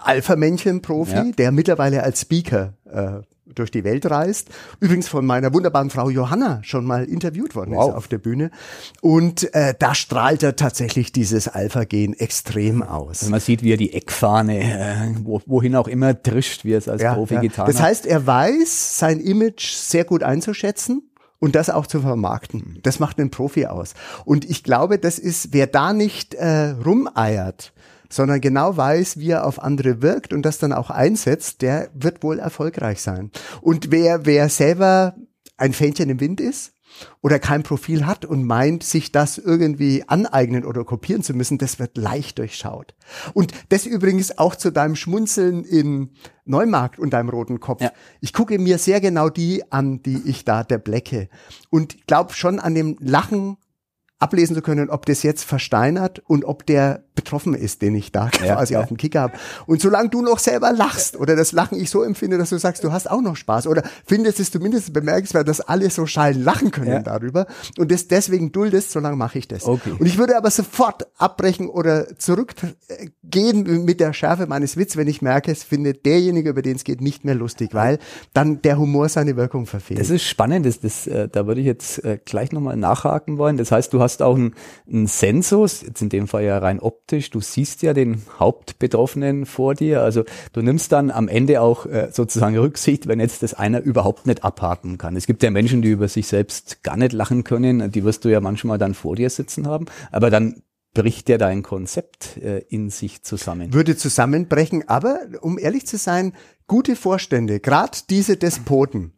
[0.00, 1.24] Alpha-Männchen-Profi, ja.
[1.36, 3.20] der mittlerweile als Speaker äh,
[3.54, 4.48] durch die Welt reist.
[4.80, 7.88] Übrigens von meiner wunderbaren Frau Johanna schon mal interviewt worden wow.
[7.88, 8.50] ist auf der Bühne.
[9.00, 13.20] Und äh, da strahlt er tatsächlich dieses Alpha-Gen extrem aus.
[13.20, 16.78] Also man sieht, wie er die Eckfahne, äh, wo, wohin auch immer drischt, wie er
[16.78, 17.40] es als ja, Profi ja.
[17.40, 17.74] getan hat.
[17.74, 21.02] Das heißt, er weiß, sein Image sehr gut einzuschätzen
[21.38, 22.78] und das auch zu vermarkten.
[22.82, 23.94] Das macht einen Profi aus.
[24.24, 27.72] Und ich glaube, das ist, wer da nicht äh, rumeiert,
[28.08, 32.22] sondern genau weiß, wie er auf andere wirkt und das dann auch einsetzt, der wird
[32.22, 33.30] wohl erfolgreich sein.
[33.60, 35.14] Und wer, wer selber
[35.56, 36.72] ein Fähnchen im Wind ist,
[37.22, 41.78] oder kein Profil hat und meint, sich das irgendwie aneignen oder kopieren zu müssen, das
[41.78, 42.94] wird leicht durchschaut.
[43.34, 46.10] Und das übrigens auch zu deinem Schmunzeln in
[46.44, 47.82] Neumarkt und deinem roten Kopf.
[47.82, 47.92] Ja.
[48.20, 51.28] Ich gucke mir sehr genau die an, die ich da der Blecke
[51.70, 53.56] und glaube schon an dem Lachen
[54.18, 58.30] ablesen zu können, ob das jetzt versteinert und ob der betroffen ist, den ich da
[58.44, 58.80] ja, quasi ja.
[58.80, 59.32] auf dem Kicker habe.
[59.66, 62.84] Und solange du noch selber lachst oder das Lachen ich so empfinde, dass du sagst,
[62.84, 66.70] du hast auch noch Spaß oder findest es zumindest bemerkenswert, dass alle so schall lachen
[66.70, 67.00] können ja.
[67.00, 69.64] darüber und das deswegen duldest, solange mache ich das.
[69.64, 69.92] Okay.
[69.98, 75.20] Und ich würde aber sofort abbrechen oder zurückgehen mit der Schärfe meines Witz, wenn ich
[75.22, 77.98] merke, es findet derjenige, über den es geht, nicht mehr lustig, weil
[78.32, 79.98] dann der Humor seine Wirkung verfehlt.
[79.98, 83.56] Das ist spannend, das, das, äh, da würde ich jetzt äh, gleich nochmal nachhaken wollen.
[83.56, 84.54] Das heißt, du hast auch einen,
[84.90, 89.74] einen Sensus, jetzt in dem Fall ja rein optisch, du siehst ja den Hauptbetroffenen vor
[89.74, 93.80] dir, also du nimmst dann am Ende auch äh, sozusagen Rücksicht, wenn jetzt das einer
[93.80, 95.16] überhaupt nicht abhaken kann.
[95.16, 98.28] Es gibt ja Menschen, die über sich selbst gar nicht lachen können, die wirst du
[98.28, 100.62] ja manchmal dann vor dir sitzen haben, aber dann
[100.94, 103.72] bricht ja dein Konzept äh, in sich zusammen.
[103.72, 106.32] Würde zusammenbrechen, aber um ehrlich zu sein,
[106.66, 109.12] gute Vorstände, gerade diese Despoten,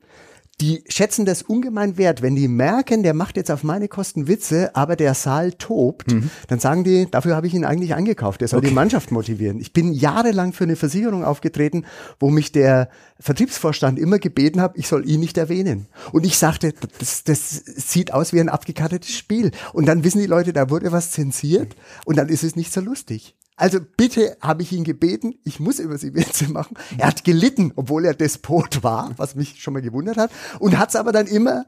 [0.60, 2.20] die schätzen das ungemein wert.
[2.20, 6.30] Wenn die merken, der macht jetzt auf meine Kosten Witze, aber der Saal tobt, mhm.
[6.48, 8.40] dann sagen die, dafür habe ich ihn eigentlich eingekauft.
[8.40, 8.68] Der soll okay.
[8.68, 9.58] die Mannschaft motivieren.
[9.58, 11.86] Ich bin jahrelang für eine Versicherung aufgetreten,
[12.18, 15.86] wo mich der Vertriebsvorstand immer gebeten hat, ich soll ihn nicht erwähnen.
[16.12, 19.52] Und ich sagte, das, das sieht aus wie ein abgekartetes Spiel.
[19.72, 22.80] Und dann wissen die Leute, da wurde was zensiert und dann ist es nicht so
[22.80, 23.34] lustig.
[23.60, 26.78] Also bitte habe ich ihn gebeten, ich muss über sie Witze machen.
[26.96, 30.88] Er hat gelitten, obwohl er Despot war, was mich schon mal gewundert hat, und hat
[30.88, 31.66] es aber dann immer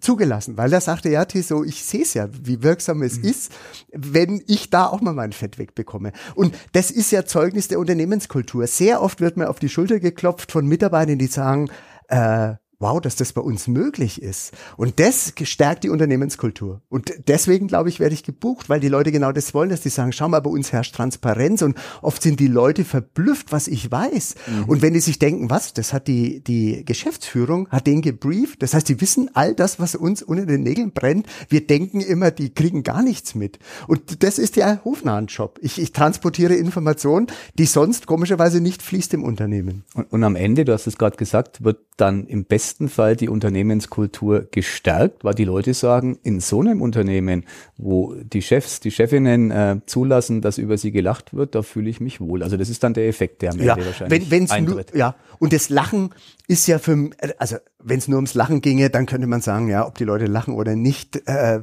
[0.00, 3.24] zugelassen, weil er sagte, ja, Tiso, ich sehe es ja, wie wirksam es mhm.
[3.24, 3.52] ist,
[3.92, 6.12] wenn ich da auch mal mein Fett wegbekomme.
[6.34, 8.66] Und das ist ja Zeugnis der Unternehmenskultur.
[8.66, 11.70] Sehr oft wird mir auf die Schulter geklopft von Mitarbeitern, die sagen,
[12.08, 14.52] äh, wow, dass das bei uns möglich ist.
[14.76, 16.80] Und das stärkt die Unternehmenskultur.
[16.88, 19.88] Und deswegen, glaube ich, werde ich gebucht, weil die Leute genau das wollen, dass die
[19.88, 23.90] sagen, schau mal, bei uns herrscht Transparenz und oft sind die Leute verblüfft, was ich
[23.90, 24.36] weiß.
[24.46, 24.64] Mhm.
[24.64, 28.74] Und wenn die sich denken, was, das hat die, die Geschäftsführung, hat den gebrieft, das
[28.74, 31.26] heißt, die wissen all das, was uns unter den Nägeln brennt.
[31.48, 33.58] Wir denken immer, die kriegen gar nichts mit.
[33.88, 35.58] Und das ist der hofnahen Job.
[35.62, 37.26] Ich, ich transportiere Informationen,
[37.58, 39.84] die sonst komischerweise nicht fließt im Unternehmen.
[39.94, 43.28] Und, und am Ende, du hast es gerade gesagt, wird dann im besten Fall die
[43.28, 47.44] Unternehmenskultur gestärkt, weil die Leute sagen, in so einem Unternehmen,
[47.76, 52.00] wo die Chefs, die Chefinnen äh, zulassen, dass über sie gelacht wird, da fühle ich
[52.00, 52.42] mich wohl.
[52.42, 54.90] Also das ist dann der Effekt, der am ja, Ende wahrscheinlich wenn, eintritt.
[54.92, 56.10] Nur, ja, und das Lachen
[56.46, 59.86] ist ja für, also wenn es nur ums Lachen ginge, dann könnte man sagen, ja,
[59.86, 61.60] ob die Leute lachen oder nicht, äh,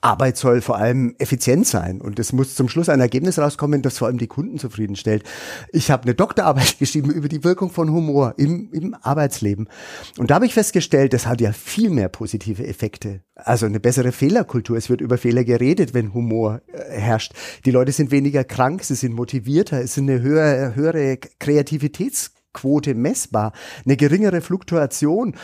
[0.00, 3.98] Arbeit soll vor allem effizient sein und es muss zum Schluss ein Ergebnis rauskommen, das
[3.98, 5.24] vor allem die Kunden zufriedenstellt.
[5.72, 9.68] Ich habe eine Doktorarbeit geschrieben über die Wirkung von Humor im, im Arbeitsleben
[10.16, 13.22] und da habe ich festgestellt, das hat ja viel mehr positive Effekte.
[13.34, 14.76] Also eine bessere Fehlerkultur.
[14.76, 17.32] Es wird über Fehler geredet, wenn Humor äh, herrscht.
[17.64, 23.52] Die Leute sind weniger krank, sie sind motivierter, es sind eine höhere, höhere Kreativitätsquote messbar,
[23.84, 25.34] eine geringere Fluktuation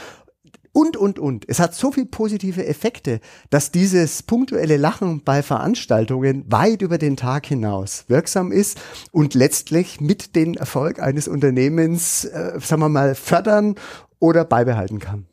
[0.75, 1.49] und, und, und.
[1.49, 7.17] Es hat so viel positive Effekte, dass dieses punktuelle Lachen bei Veranstaltungen weit über den
[7.17, 8.81] Tag hinaus wirksam ist
[9.13, 13.77] und letztlich mit den Erfolg eines Unternehmens, äh, sagen wir mal, fördern
[14.19, 15.27] oder beibehalten kann.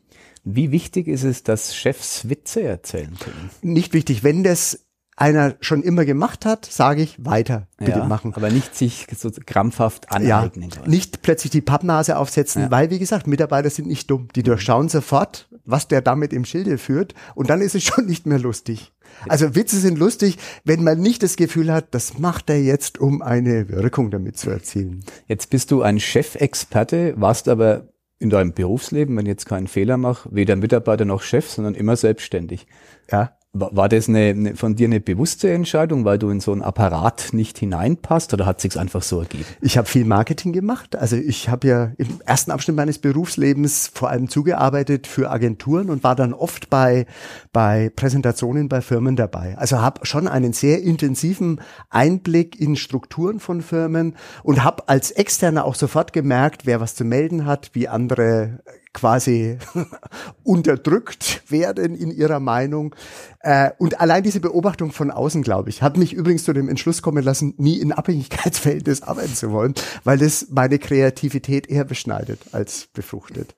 [0.44, 3.50] Wie wichtig ist es, dass Chefs Witze erzählen können?
[3.62, 4.22] Nicht wichtig.
[4.22, 4.86] Wenn das
[5.22, 8.34] einer schon immer gemacht hat, sage ich weiter, bitte ja, machen.
[8.34, 10.70] Aber nicht sich so krampfhaft aneignen.
[10.70, 12.70] Ja, nicht plötzlich die Pappnase aufsetzen, ja.
[12.72, 14.26] weil wie gesagt, Mitarbeiter sind nicht dumm.
[14.34, 18.26] Die durchschauen sofort, was der damit im Schilde führt und dann ist es schon nicht
[18.26, 18.92] mehr lustig.
[19.28, 23.22] Also Witze sind lustig, wenn man nicht das Gefühl hat, das macht er jetzt, um
[23.22, 25.04] eine Wirkung damit zu erzielen.
[25.28, 27.86] Jetzt bist du ein Chefexperte, warst aber
[28.18, 31.94] in deinem Berufsleben, wenn ich jetzt keinen Fehler mache, weder Mitarbeiter noch Chef, sondern immer
[31.94, 32.66] selbstständig.
[33.10, 33.36] Ja.
[33.54, 37.34] War das eine, eine, von dir eine bewusste Entscheidung, weil du in so einen Apparat
[37.34, 39.44] nicht hineinpasst oder hat sich's einfach so ergeben?
[39.60, 40.96] Ich habe viel Marketing gemacht.
[40.96, 46.02] Also ich habe ja im ersten Abschnitt meines Berufslebens vor allem zugearbeitet für Agenturen und
[46.02, 47.04] war dann oft bei
[47.52, 49.58] bei Präsentationen bei Firmen dabei.
[49.58, 51.60] Also habe schon einen sehr intensiven
[51.90, 57.04] Einblick in Strukturen von Firmen und habe als Externer auch sofort gemerkt, wer was zu
[57.04, 58.60] melden hat, wie andere
[58.92, 59.58] quasi
[60.44, 62.94] unterdrückt werden in ihrer Meinung.
[63.40, 67.02] Äh, und allein diese Beobachtung von außen, glaube ich, hat mich übrigens zu dem Entschluss
[67.02, 69.74] kommen lassen, nie in Abhängigkeitsverhältnis arbeiten zu wollen,
[70.04, 73.54] weil es meine Kreativität eher beschneidet als befruchtet.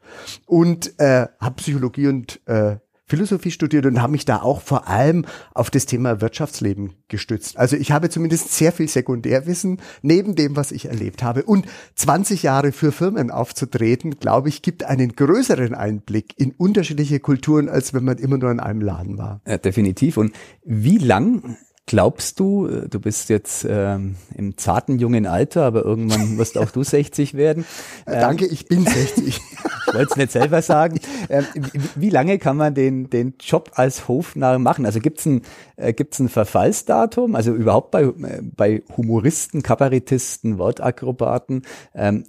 [0.46, 5.26] Und äh, habe Psychologie und äh, Philosophie studiert und habe mich da auch vor allem
[5.52, 7.58] auf das Thema Wirtschaftsleben gestützt.
[7.58, 11.44] Also ich habe zumindest sehr viel Sekundärwissen neben dem, was ich erlebt habe.
[11.44, 17.68] Und 20 Jahre für Firmen aufzutreten, glaube ich, gibt einen größeren Einblick in unterschiedliche Kulturen,
[17.68, 19.42] als wenn man immer nur in einem Laden war.
[19.46, 20.16] Ja, definitiv.
[20.16, 20.32] Und
[20.64, 26.38] wie lang Glaubst du, äh, du bist jetzt ähm, im zarten jungen Alter, aber irgendwann
[26.38, 27.66] wirst auch du 60 werden.
[28.06, 29.26] Ähm, Danke, ich bin 60.
[29.26, 29.40] ich
[29.94, 30.98] wollte es nicht selber sagen.
[31.28, 34.86] Ähm, wie, wie, lange kann man den, den Job als Hofnarr machen?
[34.86, 35.42] Also gibt's ein,
[35.76, 37.34] äh, gibt's ein Verfallsdatum?
[37.34, 41.62] Also überhaupt bei, äh, bei Humoristen, Kabarettisten, Wortakrobaten,
[41.94, 42.24] ähm,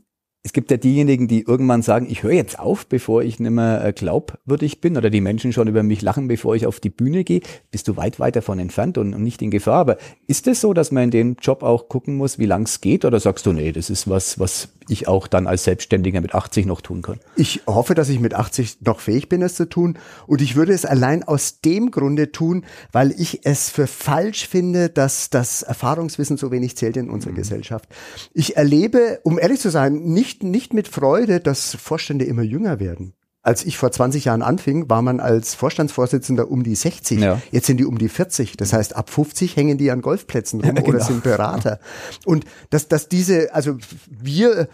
[0.45, 3.83] es gibt ja diejenigen, die irgendwann sagen, ich höre jetzt auf, bevor ich nicht mehr
[3.83, 7.23] äh, glaubwürdig bin oder die Menschen schon über mich lachen, bevor ich auf die Bühne
[7.23, 9.79] gehe, bist du weit, weit davon entfernt und, und nicht in Gefahr.
[9.79, 12.79] Aber ist es so, dass man in dem Job auch gucken muss, wie lang es
[12.79, 13.05] geht?
[13.05, 16.65] Oder sagst du, nee, das ist was, was ich auch dann als Selbstständiger mit 80
[16.65, 17.19] noch tun kann?
[17.35, 19.97] Ich hoffe, dass ich mit 80 noch fähig bin, es zu tun.
[20.27, 24.89] Und ich würde es allein aus dem Grunde tun, weil ich es für falsch finde,
[24.89, 27.37] dass das Erfahrungswissen so wenig zählt in unserer mhm.
[27.37, 27.89] Gesellschaft.
[28.33, 33.13] Ich erlebe, um ehrlich zu sein, nicht, nicht mit Freude, dass Vorstände immer jünger werden.
[33.45, 37.19] Als ich vor 20 Jahren anfing, war man als Vorstandsvorsitzender um die 60.
[37.19, 37.39] Ja.
[37.51, 38.57] Jetzt sind die um die 40.
[38.57, 40.95] Das heißt, ab 50 hängen die an Golfplätzen rum ja, genau.
[40.95, 41.79] oder sind Berater.
[42.25, 43.77] Und dass, dass diese, also
[44.09, 44.67] wir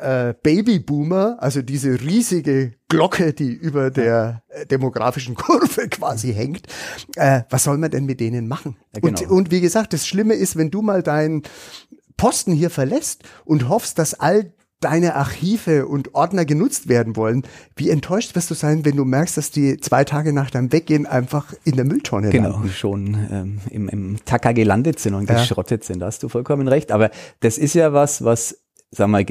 [0.00, 6.66] äh, Babyboomer, also diese riesige Glocke, die über der äh, demografischen Kurve quasi hängt,
[7.14, 8.76] äh, was soll man denn mit denen machen?
[8.92, 9.20] Ja, genau.
[9.20, 11.42] und, und wie gesagt, das Schlimme ist, wenn du mal deinen
[12.16, 17.42] Posten hier verlässt und hoffst, dass all deine Archive und Ordner genutzt werden wollen,
[17.76, 21.06] wie enttäuscht wirst du sein, wenn du merkst, dass die zwei Tage nach deinem Weggehen
[21.06, 22.62] einfach in der Mülltonne genau, landen?
[22.62, 25.36] Genau, schon ähm, im, im Tacker gelandet sind und ja.
[25.36, 26.00] geschrottet sind.
[26.00, 26.92] Da hast du vollkommen recht.
[26.92, 27.10] Aber
[27.40, 28.58] das ist ja was, was
[28.90, 29.24] sag mal,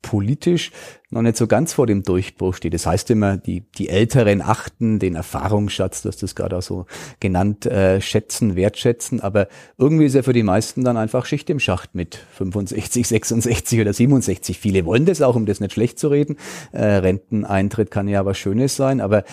[0.00, 0.72] gesellschaftspolitisch
[1.12, 2.72] noch nicht so ganz vor dem Durchbruch steht.
[2.72, 6.86] Das heißt immer, die, die Älteren achten den Erfahrungsschatz, du hast das gerade auch so
[7.18, 11.58] genannt, äh, schätzen, wertschätzen, aber irgendwie ist er für die meisten dann einfach Schicht im
[11.58, 14.58] Schacht mit 65, 66 oder 67.
[14.58, 16.36] Viele wollen das auch, um das nicht schlecht zu reden.
[16.70, 19.24] Äh, Renteneintritt kann ja was Schönes sein, aber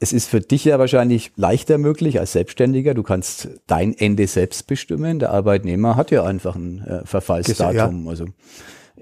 [0.00, 2.94] es ist für dich ja wahrscheinlich leichter möglich als Selbstständiger.
[2.94, 5.20] Du kannst dein Ende selbst bestimmen.
[5.20, 8.04] Der Arbeitnehmer hat ja einfach ein äh, Verfallsdatum.
[8.04, 8.10] Ja.
[8.10, 8.26] Also,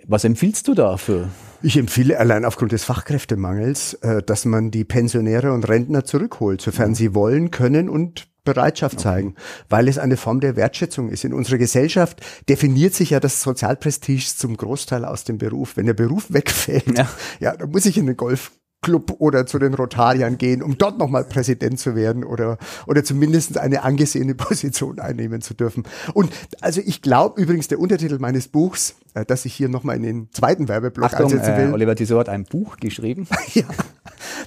[0.07, 1.29] was empfiehlst du dafür?
[1.63, 6.91] Ich empfehle allein aufgrund des Fachkräftemangels, äh, dass man die Pensionäre und Rentner zurückholt, sofern
[6.91, 6.95] ja.
[6.95, 9.03] sie wollen, können und Bereitschaft okay.
[9.03, 9.35] zeigen,
[9.69, 11.25] weil es eine Form der Wertschätzung ist.
[11.25, 15.77] In unserer Gesellschaft definiert sich ja das Sozialprestige zum Großteil aus dem Beruf.
[15.77, 17.09] Wenn der Beruf wegfällt, ja,
[17.39, 20.99] ja dann muss ich in den Golf Club oder zu den Rotariern gehen, um dort
[20.99, 25.85] nochmal Präsident zu werden oder, oder zumindest eine angesehene Position einnehmen zu dürfen.
[26.14, 30.03] Und also ich glaube übrigens, der Untertitel meines Buchs, äh, dass ich hier nochmal in
[30.03, 31.71] den zweiten Werbeblock Achtung, einsetzen will.
[31.71, 33.27] Äh, Oliver Tissot hat ein Buch geschrieben.
[33.55, 33.64] ja.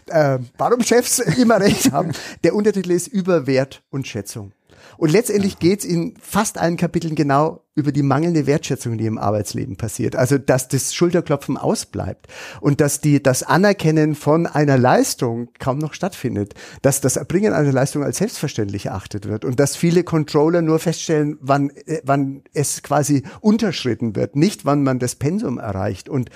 [0.07, 2.11] Äh, warum Chefs immer recht haben.
[2.43, 4.51] Der Untertitel ist Über Wert und Schätzung.
[4.97, 9.77] Und letztendlich geht's in fast allen Kapiteln genau über die mangelnde Wertschätzung, die im Arbeitsleben
[9.77, 10.15] passiert.
[10.15, 12.27] Also, dass das Schulterklopfen ausbleibt
[12.61, 17.71] und dass die, das Anerkennen von einer Leistung kaum noch stattfindet, dass das Erbringen einer
[17.71, 22.83] Leistung als selbstverständlich erachtet wird und dass viele Controller nur feststellen, wann, äh, wann es
[22.83, 26.09] quasi unterschritten wird, nicht wann man das Pensum erreicht.
[26.09, 26.29] Und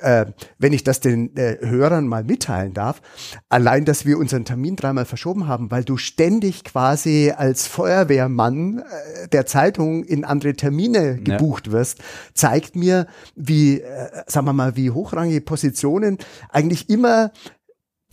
[0.00, 0.26] äh,
[0.58, 3.02] wenn ich das den äh, Hörern mal mitteilen darf,
[3.48, 9.28] allein, dass wir unseren Termin dreimal verschoben haben, weil du ständig quasi als Feuerwehrmann äh,
[9.28, 11.72] der Zeitung in andere Termine Termine gebucht ja.
[11.72, 11.98] wirst,
[12.34, 16.18] zeigt mir, wie, äh, sagen wir mal, wie hochrangige Positionen
[16.50, 17.32] eigentlich immer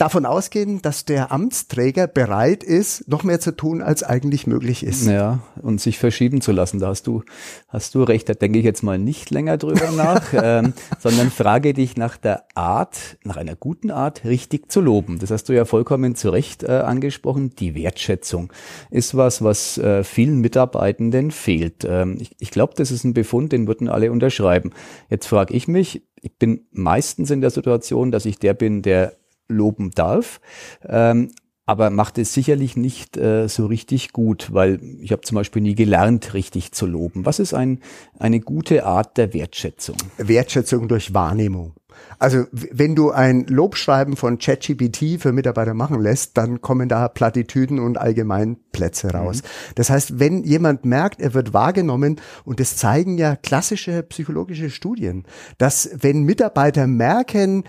[0.02, 5.06] davon ausgehen, dass der Amtsträger bereit ist, noch mehr zu tun, als eigentlich möglich ist.
[5.06, 6.80] Ja, und sich verschieben zu lassen.
[6.80, 7.22] Da hast du,
[7.68, 8.28] hast du recht.
[8.28, 12.42] Da denke ich jetzt mal nicht länger drüber nach, ähm, sondern frage dich nach der
[12.56, 15.20] Art, nach einer guten Art, richtig zu loben.
[15.20, 17.54] Das hast du ja vollkommen zu Recht äh, angesprochen.
[17.54, 18.52] Die Wertschätzung
[18.90, 21.84] ist was, was äh, vielen Mitarbeitenden fehlt.
[21.88, 24.70] Ähm, ich ich glaube, das ist ein Befund, den würden alle unterschreiben.
[25.10, 29.16] Jetzt frage ich mich, ich bin meistens in der Situation, dass ich der bin, der
[29.52, 30.40] loben darf.
[30.86, 31.30] Ähm,
[31.64, 35.76] aber macht es sicherlich nicht äh, so richtig gut, weil ich habe zum Beispiel nie
[35.76, 37.24] gelernt, richtig zu loben.
[37.24, 37.78] Was ist ein,
[38.18, 39.96] eine gute Art der Wertschätzung?
[40.18, 41.74] Wertschätzung durch Wahrnehmung.
[42.18, 47.78] Also wenn du ein Lobschreiben von ChatGPT für Mitarbeiter machen lässt, dann kommen da Plattitüden
[47.78, 49.12] und Allgemeinplätze mhm.
[49.12, 49.42] raus.
[49.42, 49.46] Mhm.
[49.76, 55.24] Das heißt, wenn jemand merkt, er wird wahrgenommen, und das zeigen ja klassische psychologische Studien,
[55.58, 57.64] dass wenn Mitarbeiter merken,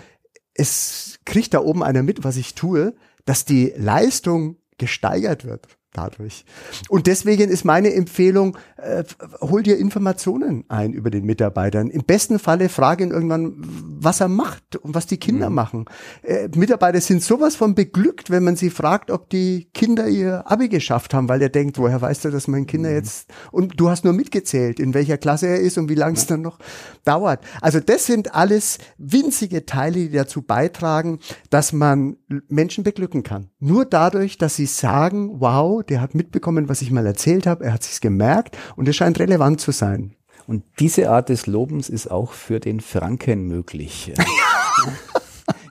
[0.54, 6.44] es kriegt da oben einer mit, was ich tue, dass die Leistung gesteigert wird dadurch.
[6.88, 9.04] Und deswegen ist meine Empfehlung, äh,
[9.40, 11.88] hol dir Informationen ein über den Mitarbeitern.
[11.88, 15.54] Im besten Falle frage ihn irgendwann, was er macht und was die Kinder mhm.
[15.54, 15.84] machen.
[16.22, 20.68] Äh, Mitarbeiter sind sowas von beglückt, wenn man sie fragt, ob die Kinder ihr Abi
[20.68, 22.96] geschafft haben, weil er denkt, woher weißt du, dass mein Kinder mhm.
[22.96, 26.26] jetzt und du hast nur mitgezählt, in welcher Klasse er ist und wie lange es
[26.26, 26.58] dann noch
[27.04, 27.44] dauert.
[27.60, 32.16] Also das sind alles winzige Teile, die dazu beitragen, dass man
[32.48, 33.50] Menschen beglücken kann.
[33.60, 37.72] Nur dadurch, dass sie sagen, wow, der hat mitbekommen, was ich mal erzählt habe, er
[37.72, 40.14] hat sich's gemerkt und es scheint relevant zu sein.
[40.46, 44.12] Und diese Art des Lobens ist auch für den Franken möglich.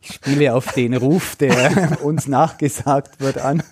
[0.05, 3.63] Ich spiele auf den Ruf, der uns nachgesagt wird, an.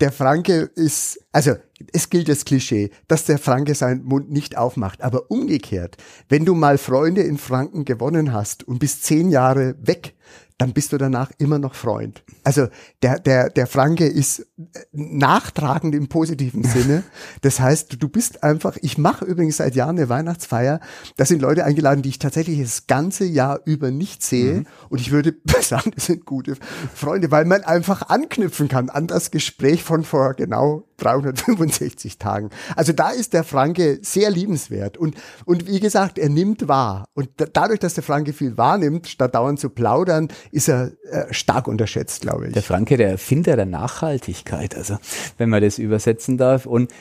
[0.00, 1.52] Der Franke ist, also
[1.92, 5.02] es gilt das Klischee, dass der Franke seinen Mund nicht aufmacht.
[5.02, 5.98] Aber umgekehrt,
[6.30, 10.13] wenn du mal Freunde in Franken gewonnen hast und bist zehn Jahre weg,
[10.58, 12.22] dann bist du danach immer noch Freund.
[12.44, 12.68] Also
[13.02, 17.02] der, der, der Franke ist äh, nachtragend im positiven Sinne.
[17.42, 20.80] Das heißt, du bist einfach, ich mache übrigens seit Jahren eine Weihnachtsfeier,
[21.16, 24.54] da sind Leute eingeladen, die ich tatsächlich das ganze Jahr über nicht sehe.
[24.54, 24.66] Mhm.
[24.90, 26.56] Und ich würde sagen, das sind gute
[26.94, 32.50] Freunde, weil man einfach anknüpfen kann an das Gespräch von vor genau 365 Tagen.
[32.76, 34.96] Also da ist der Franke sehr liebenswert.
[34.96, 37.06] Und, und wie gesagt, er nimmt wahr.
[37.14, 41.32] Und da, dadurch, dass der Franke viel wahrnimmt, statt dauernd zu plaudern, ist er äh,
[41.32, 42.52] stark unterschätzt, glaube ich.
[42.52, 44.96] Der Franke, der Erfinder der Nachhaltigkeit, also
[45.38, 46.66] wenn man das übersetzen darf.
[46.66, 46.92] Und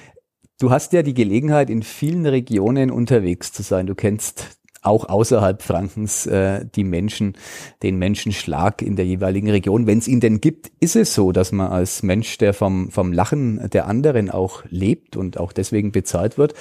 [0.60, 3.88] du hast ja die Gelegenheit, in vielen Regionen unterwegs zu sein.
[3.88, 7.34] Du kennst auch außerhalb Frankens äh, die Menschen,
[7.82, 9.88] den Menschenschlag in der jeweiligen Region.
[9.88, 13.14] Wenn es ihn denn gibt, ist es so, dass man als Mensch, der vom, vom
[13.14, 16.54] Lachen der anderen auch lebt und auch deswegen bezahlt wird,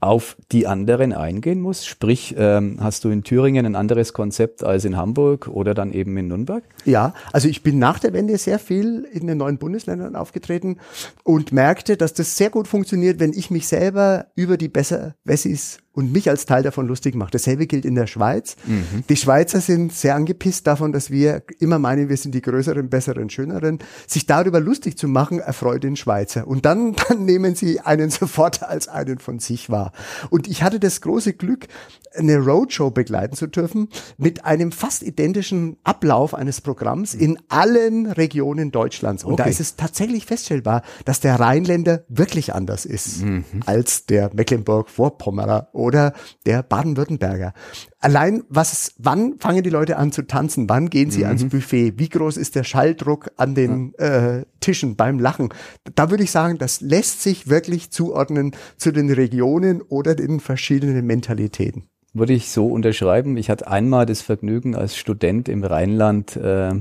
[0.00, 1.84] auf die anderen eingehen muss?
[1.84, 6.16] Sprich, ähm, hast du in Thüringen ein anderes Konzept als in Hamburg oder dann eben
[6.16, 6.64] in Nürnberg?
[6.84, 10.78] Ja, also ich bin nach der Wende sehr viel in den neuen Bundesländern aufgetreten
[11.22, 15.78] und merkte, dass das sehr gut funktioniert, wenn ich mich selber über die besser Wessis
[15.92, 17.34] und mich als Teil davon lustig macht.
[17.34, 18.56] Dasselbe gilt in der Schweiz.
[18.66, 19.04] Mhm.
[19.08, 23.28] Die Schweizer sind sehr angepisst davon, dass wir immer meinen, wir sind die größeren, besseren,
[23.28, 23.80] schöneren.
[24.06, 26.46] Sich darüber lustig zu machen, erfreut den Schweizer.
[26.46, 29.92] Und dann, dann nehmen sie einen sofort als einen von sich wahr.
[30.30, 31.66] Und ich hatte das große Glück,
[32.14, 38.72] eine Roadshow begleiten zu dürfen mit einem fast identischen Ablauf eines Programms in allen Regionen
[38.72, 39.24] Deutschlands.
[39.24, 39.44] Und okay.
[39.44, 43.44] da ist es tatsächlich feststellbar, dass der Rheinländer wirklich anders ist mhm.
[43.66, 46.12] als der Mecklenburg-Vorpommerer oder
[46.46, 47.52] der Baden-Württemberger.
[47.98, 50.68] Allein was, wann fangen die Leute an zu tanzen?
[50.68, 51.26] Wann gehen sie mhm.
[51.26, 51.94] ans Buffet?
[51.98, 55.48] Wie groß ist der Schalldruck an den äh, Tischen beim Lachen?
[55.94, 61.06] Da würde ich sagen, das lässt sich wirklich zuordnen zu den Regionen oder den verschiedenen
[61.06, 63.36] Mentalitäten würde ich so unterschreiben.
[63.36, 66.72] Ich hatte einmal das Vergnügen als Student im Rheinland äh,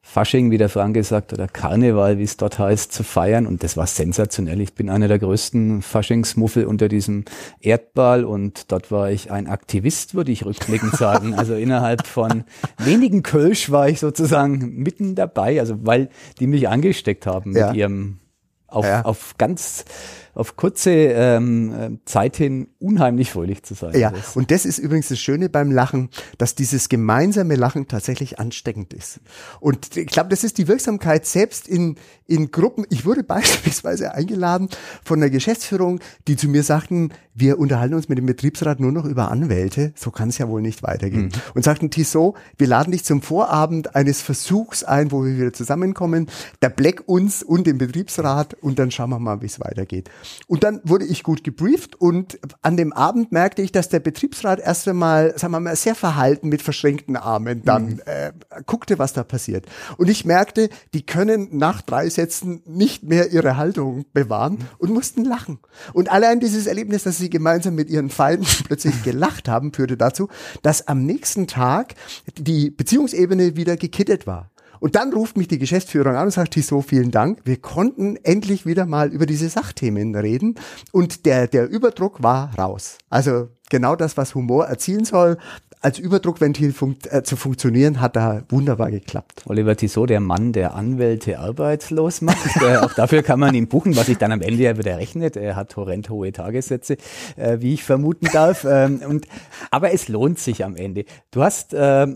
[0.00, 3.46] Fasching, wie der Franke sagt, oder Karneval, wie es dort heißt, zu feiern.
[3.46, 4.60] Und das war sensationell.
[4.60, 7.24] Ich bin einer der größten Faschingsmuffel unter diesem
[7.60, 11.34] Erdball und dort war ich ein Aktivist, würde ich rückblickend sagen.
[11.34, 12.44] Also innerhalb von
[12.78, 17.72] wenigen Kölsch war ich sozusagen mitten dabei, also weil die mich angesteckt haben mit ja.
[17.72, 18.18] ihrem
[18.68, 19.02] auf, ja.
[19.02, 19.84] auf ganz
[20.36, 23.98] auf kurze ähm, Zeit hin unheimlich fröhlich zu sein.
[23.98, 24.36] Ja, das.
[24.36, 29.20] und das ist übrigens das Schöne beim Lachen, dass dieses gemeinsame Lachen tatsächlich ansteckend ist.
[29.60, 31.96] Und ich glaube, das ist die Wirksamkeit selbst in,
[32.26, 32.84] in Gruppen.
[32.90, 34.68] Ich wurde beispielsweise eingeladen
[35.04, 39.04] von der Geschäftsführung, die zu mir sagten, wir unterhalten uns mit dem Betriebsrat nur noch
[39.04, 39.92] über Anwälte.
[39.94, 41.26] So kann es ja wohl nicht weitergehen.
[41.26, 41.32] Mhm.
[41.54, 46.28] Und sagten, Tissot, wir laden dich zum Vorabend eines Versuchs ein, wo wir wieder zusammenkommen.
[46.62, 50.10] Der Black uns und den Betriebsrat und dann schauen wir mal, wie es weitergeht.
[50.46, 54.60] Und dann wurde ich gut gebrieft und an dem Abend merkte ich, dass der Betriebsrat
[54.60, 58.00] erst einmal, sagen wir mal, sehr verhalten mit verschränkten Armen dann mhm.
[58.06, 58.32] äh,
[58.64, 59.66] guckte, was da passiert.
[59.96, 64.68] Und ich merkte, die können nach drei Sätzen nicht mehr ihre Haltung bewahren mhm.
[64.78, 65.58] und mussten lachen.
[65.92, 70.28] Und allein dieses Erlebnis, dass sie gemeinsam mit ihren Feinden plötzlich gelacht haben, führte dazu,
[70.62, 71.94] dass am nächsten Tag
[72.38, 74.50] die Beziehungsebene wieder gekittet war.
[74.80, 77.40] Und dann ruft mich die Geschäftsführung an und sagt, so vielen Dank.
[77.44, 80.56] Wir konnten endlich wieder mal über diese Sachthemen reden.
[80.92, 82.98] Und der, der Überdruck war raus.
[83.10, 85.38] Also genau das, was Humor erzielen soll,
[85.80, 89.42] als Überdruckventil funkt, äh, zu funktionieren, hat da wunderbar geklappt.
[89.46, 92.56] Oliver Tissot, der Mann, der Anwälte arbeitslos macht.
[92.60, 95.36] äh, auch dafür kann man ihn buchen, was sich dann am Ende ja wieder rechnet.
[95.36, 96.96] Er hat horrend hohe Tagessätze,
[97.36, 98.64] äh, wie ich vermuten darf.
[98.68, 99.28] Ähm, und,
[99.70, 101.04] aber es lohnt sich am Ende.
[101.30, 102.06] Du hast äh,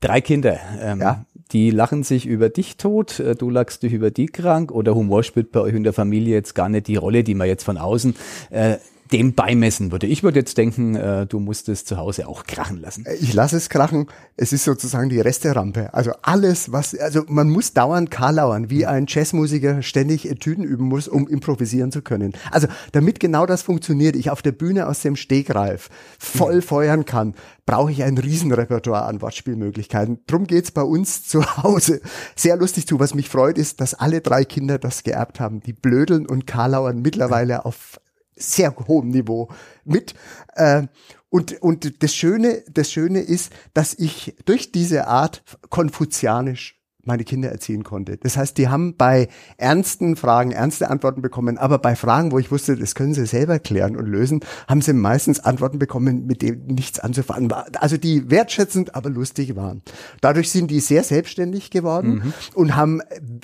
[0.00, 0.58] drei Kinder.
[0.80, 4.72] Ähm, ja die lachen sich über dich tot, äh, du lachst dich über die krank
[4.72, 7.48] oder Humor spielt bei euch in der Familie jetzt gar nicht die Rolle, die man
[7.48, 8.14] jetzt von außen
[8.50, 8.76] äh,
[9.12, 10.06] dem beimessen würde.
[10.06, 13.04] Ich würde jetzt denken, äh, du musst es zu Hause auch krachen lassen.
[13.20, 14.06] Ich lasse es krachen.
[14.36, 15.92] Es ist sozusagen die Resterampe.
[15.94, 21.08] Also alles, was, also man muss dauernd karlauern, wie ein Jazzmusiker ständig Etüden üben muss,
[21.08, 22.32] um improvisieren zu können.
[22.50, 25.88] Also damit genau das funktioniert, ich auf der Bühne aus dem Stegreif
[26.18, 27.34] voll feuern kann,
[27.66, 30.20] brauche ich ein Riesenrepertoire an Wortspielmöglichkeiten.
[30.26, 32.00] Drum geht's bei uns zu Hause
[32.34, 32.98] sehr lustig zu.
[32.98, 35.60] Was mich freut, ist, dass alle drei Kinder das geerbt haben.
[35.60, 38.00] Die blödeln und karlauern mittlerweile auf
[38.38, 39.48] sehr hohem Niveau
[39.84, 40.14] mit.
[40.54, 40.86] Äh,
[41.30, 46.77] und, und das Schöne, das Schöne ist, dass ich durch diese Art konfuzianisch
[47.08, 48.16] meine Kinder erziehen konnte.
[48.18, 52.52] Das heißt, die haben bei ernsten Fragen ernste Antworten bekommen, aber bei Fragen, wo ich
[52.52, 56.66] wusste, das können sie selber klären und lösen, haben sie meistens Antworten bekommen, mit denen
[56.66, 57.66] nichts anzufangen war.
[57.80, 59.82] Also die wertschätzend, aber lustig waren.
[60.20, 62.32] Dadurch sind die sehr selbstständig geworden mhm.
[62.54, 63.00] und haben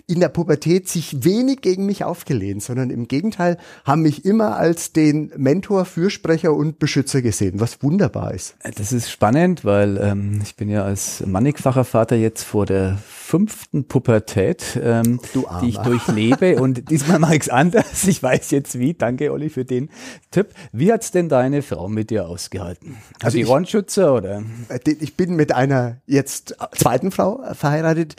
[0.06, 4.92] in der Pubertät sich wenig gegen mich aufgelehnt, sondern im Gegenteil haben mich immer als
[4.92, 8.56] den Mentor, Fürsprecher und Beschützer gesehen, was wunderbar ist.
[8.76, 12.98] Das ist spannend, weil ähm, ich bin ja als mannigfacher Vater jetzt vor der
[13.34, 15.18] fünften Pubertät, ähm,
[15.60, 16.54] die ich durchlebe.
[16.62, 18.06] Und diesmal mache ich es anders.
[18.06, 18.94] Ich weiß jetzt wie.
[18.94, 19.90] Danke, Olli, für den
[20.30, 20.54] Tipp.
[20.70, 22.96] Wie hat's denn deine Frau mit dir ausgehalten?
[23.14, 24.44] Also, also die Ohrenschützer oder?
[24.68, 28.14] Äh, ich bin mit einer jetzt zweiten Frau verheiratet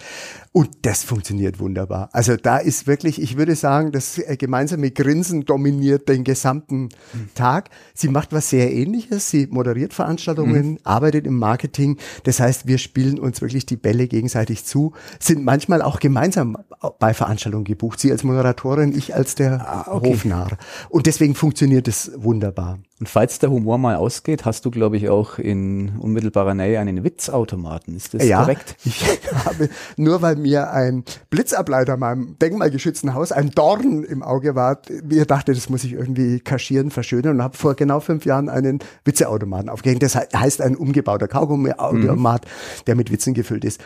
[0.56, 2.08] und das funktioniert wunderbar.
[2.14, 7.30] Also da ist wirklich, ich würde sagen, das äh, gemeinsame Grinsen dominiert den gesamten mhm.
[7.36, 7.70] Tag.
[7.94, 9.30] Sie macht was sehr ähnliches.
[9.30, 10.80] Sie moderiert Veranstaltungen, mhm.
[10.86, 11.98] arbeitet im Marketing.
[12.24, 16.58] Das heißt, wir spielen uns wirklich die Bälle gegenseitig zu, sind manchmal auch gemeinsam
[17.00, 18.00] bei Veranstaltungen gebucht.
[18.00, 20.14] Sie als Moderatorin, ich als der ah, okay.
[20.14, 20.58] Hofnarr.
[20.88, 22.80] Und deswegen funktioniert es wunderbar.
[22.98, 27.04] Und falls der Humor mal ausgeht, hast du, glaube ich, auch in unmittelbarer Nähe einen
[27.04, 27.94] Witzautomaten.
[27.94, 28.78] Ist das ja, korrekt?
[28.86, 29.04] Ich
[29.46, 35.26] habe, nur weil mir ein Blitzableiter meinem denkmalgeschützten Haus ein Dorn im Auge war, mir
[35.26, 39.68] dachte, das muss ich irgendwie kaschieren, verschönern und habe vor genau fünf Jahren einen Witzeautomaten
[39.68, 40.02] aufgehängt.
[40.02, 42.86] Das heißt ein umgebauter Kaugummiautomat, mhm.
[42.88, 43.82] der mit Witzen gefüllt ist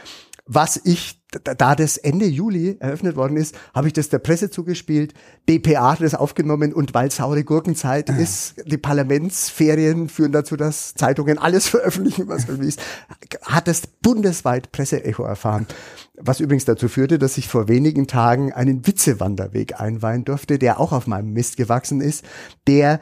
[0.52, 5.14] was ich, da das Ende Juli eröffnet worden ist, habe ich das der Presse zugespielt.
[5.48, 8.18] DPA hat das aufgenommen und weil saure Gurkenzeit ah.
[8.18, 12.82] ist, die Parlamentsferien führen dazu, dass Zeitungen alles veröffentlichen, was irgendwie ist,
[13.44, 15.68] hat das bundesweit Presseecho erfahren.
[16.18, 20.92] Was übrigens dazu führte, dass ich vor wenigen Tagen einen Witzewanderweg einweihen durfte, der auch
[20.92, 22.26] auf meinem Mist gewachsen ist,
[22.68, 23.00] der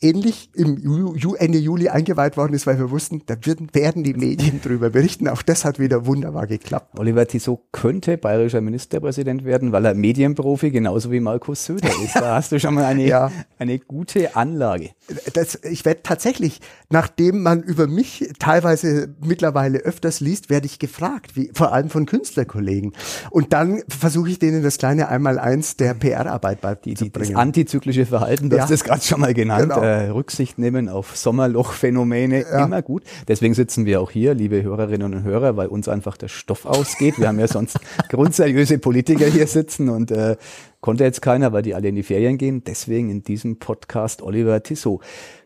[0.00, 4.12] ähnlich im Ju Ende Juli eingeweiht worden ist, weil wir wussten, da werden, werden die
[4.12, 5.26] Medien drüber berichten.
[5.28, 6.98] Auch das hat wieder wunderbar geklappt.
[6.98, 12.14] Oliver Tissot könnte bayerischer Ministerpräsident werden, weil er Medienprofi genauso wie Markus Söder ist.
[12.16, 13.30] Da hast du schon mal eine, ja.
[13.58, 14.90] eine gute Anlage.
[15.32, 21.36] Das, ich werde tatsächlich, nachdem man über mich teilweise mittlerweile öfters liest, werde ich gefragt,
[21.36, 22.92] wie, vor allem von Künstlerkollegen.
[23.30, 27.12] Und dann versuche ich denen das kleine Einmaleins der PR-Arbeit beizubringen.
[27.12, 28.62] Das antizyklische Verhalten, du ja.
[28.62, 29.70] hast das gerade schon mal genannt.
[29.70, 32.64] Genau äh, Rücksicht nehmen auf Sommerlochphänomene, ja.
[32.64, 33.04] immer gut.
[33.28, 37.18] Deswegen sitzen wir auch hier, liebe Hörerinnen und Hörer, weil uns einfach der Stoff ausgeht.
[37.18, 37.78] Wir haben ja sonst
[38.10, 40.36] grundseriöse Politiker hier sitzen und äh,
[40.80, 42.64] konnte jetzt keiner, weil die alle in die Ferien gehen.
[42.64, 45.02] Deswegen in diesem Podcast Oliver Tissot.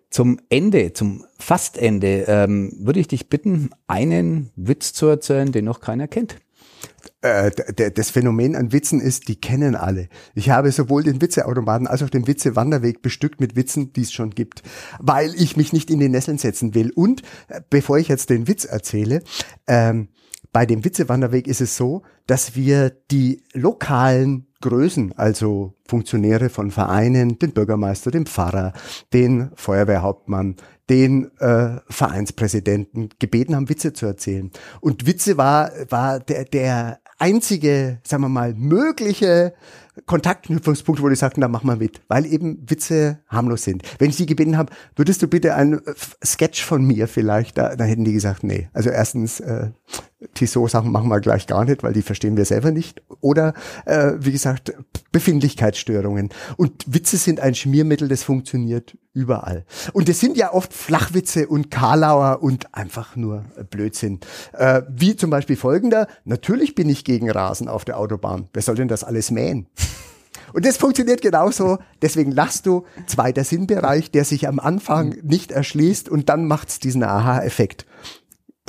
[0.08, 5.80] Zum Ende, zum Fastende, ähm, würde ich dich bitten, einen Witz zu erzählen, den noch
[5.80, 6.36] keiner kennt
[7.22, 7.50] äh,
[7.90, 10.08] das Phänomen an Witzen ist, die kennen alle.
[10.34, 14.30] Ich habe sowohl den Witzeautomaten als auch den Witzewanderweg bestückt mit Witzen, die es schon
[14.30, 14.62] gibt,
[14.98, 16.90] weil ich mich nicht in die Nesseln setzen will.
[16.94, 19.22] Und äh, bevor ich jetzt den Witz erzähle,
[19.66, 20.08] ähm,
[20.52, 27.38] bei dem Witzewanderweg ist es so, dass wir die lokalen Größen, also Funktionäre von Vereinen,
[27.38, 28.72] den Bürgermeister, den Pfarrer,
[29.12, 30.56] den Feuerwehrhauptmann,
[30.90, 34.50] den äh, Vereinspräsidenten gebeten haben, Witze zu erzählen.
[34.80, 39.54] Und Witze war, war der, der einzige, sagen wir mal, mögliche
[40.06, 43.82] Kontaktknüpfungspunkt, wo die sagten, da mach mal mit, weil eben Witze harmlos sind.
[43.98, 45.80] Wenn ich sie gebeten habe, würdest du bitte ein
[46.24, 48.68] Sketch von mir vielleicht, da, da hätten die gesagt, nee.
[48.72, 49.70] Also erstens, äh,
[50.34, 53.02] Tissot-Sachen machen wir gleich gar nicht, weil die verstehen wir selber nicht.
[53.20, 53.54] Oder,
[53.86, 54.72] äh, wie gesagt,
[55.12, 56.28] Befindlichkeitsstörungen.
[56.56, 59.64] Und Witze sind ein Schmiermittel, das funktioniert überall.
[59.92, 64.20] Und es sind ja oft Flachwitze und Karlauer und einfach nur Blödsinn.
[64.52, 68.48] Äh, wie zum Beispiel folgender, natürlich bin ich gegen Rasen auf der Autobahn.
[68.52, 69.66] Wer soll denn das alles mähen?
[70.52, 71.78] Und das funktioniert genauso.
[72.02, 72.84] Deswegen lachst du.
[73.06, 77.86] Zweiter Sinnbereich, der sich am Anfang nicht erschließt und dann macht's diesen Aha-Effekt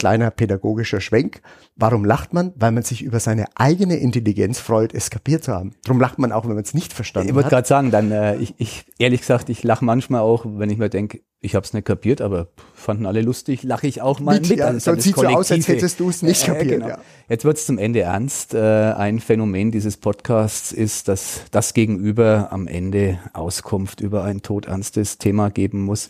[0.02, 1.42] kleiner pädagogischer Schwenk.
[1.76, 2.54] Warum lacht man?
[2.56, 5.76] Weil man sich über seine eigene Intelligenz freut, es kapiert zu haben.
[5.84, 7.38] Darum lacht man auch, wenn man es nicht verstanden ich hat.
[7.38, 10.72] Ich wollte gerade sagen, dann, äh, ich, ich, ehrlich gesagt, ich lache manchmal auch, wenn
[10.72, 14.20] ich mir denke, Ich habe es nicht kapiert, aber fanden alle lustig, lache ich auch
[14.20, 14.50] mal mit.
[14.50, 16.72] mit ja, also sonst sieht so aus, als hättest du es nicht kapiert.
[16.72, 16.88] Äh, genau.
[16.88, 16.98] ja.
[17.30, 18.56] Jetzt wird es zum Ende ernst.
[18.56, 25.20] Äh, ein Phänomen dieses Podcasts ist, dass das Gegenüber am Ende Auskunft über ein todernstes
[25.20, 26.10] Thema geben muss.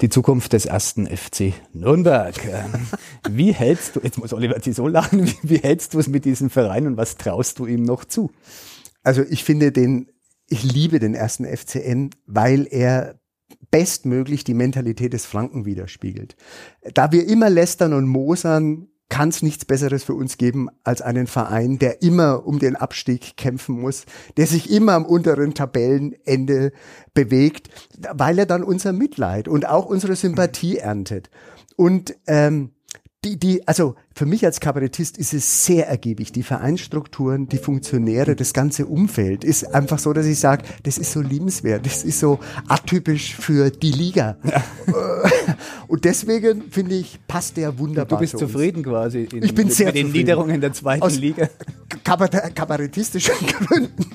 [0.00, 2.34] Die Zukunft des ersten FC Nürnberg.
[2.44, 2.86] Ähm,
[3.30, 6.50] wie hältst du, jetzt muss Oliver so lachen, wie, wie hältst du es mit diesem
[6.50, 8.30] Verein und was traust du ihm noch zu?
[9.02, 10.10] Also ich finde den,
[10.48, 13.20] ich liebe den ersten FCN, weil er
[13.70, 16.36] bestmöglich die Mentalität des Franken widerspiegelt.
[16.94, 21.26] Da wir immer lästern und mosern, kann es nichts Besseres für uns geben als einen
[21.26, 24.04] Verein, der immer um den Abstieg kämpfen muss,
[24.36, 26.72] der sich immer am unteren Tabellenende
[27.14, 27.68] bewegt,
[28.14, 31.30] weil er dann unser Mitleid und auch unsere Sympathie erntet.
[31.76, 32.72] Und ähm,
[33.24, 36.32] die, die, also für mich als Kabarettist ist es sehr ergiebig.
[36.32, 41.12] Die Vereinsstrukturen, die Funktionäre, das ganze Umfeld ist einfach so, dass ich sage, das ist
[41.12, 44.38] so liebenswert, das ist so atypisch für die Liga.
[44.42, 44.64] Ja.
[45.86, 48.18] Und deswegen finde ich, passt der wunderbar.
[48.18, 51.50] Du bist zufrieden quasi in, ich bin sehr mit den Niederungen der zweiten Aus Liga.
[52.02, 53.34] Kabarettistischen
[53.66, 54.06] Gründen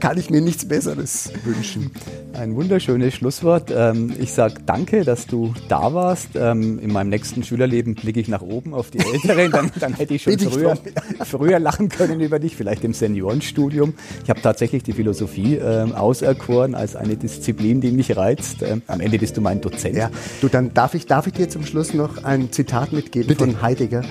[0.00, 1.90] kann ich mir nichts Besseres wünschen.
[2.32, 3.70] Ein wunderschönes Schlusswort.
[3.74, 6.30] Ähm, ich sage danke, dass du da warst.
[6.34, 9.33] Ähm, in meinem nächsten Schülerleben blicke ich nach oben auf die Eltern.
[9.34, 10.76] Lehrerin, dann, dann hätte ich schon früher,
[11.24, 13.94] früher lachen können über dich, vielleicht im Seniorenstudium.
[14.22, 18.62] Ich habe tatsächlich die Philosophie äh, auserkoren als eine Disziplin, die mich reizt.
[18.62, 19.96] Ähm, am Ende bist du mein Dozent.
[19.96, 20.10] Ja,
[20.40, 23.44] du, dann darf ich, darf ich dir zum Schluss noch ein Zitat mitgeben Bitte.
[23.44, 24.02] von Heidegger.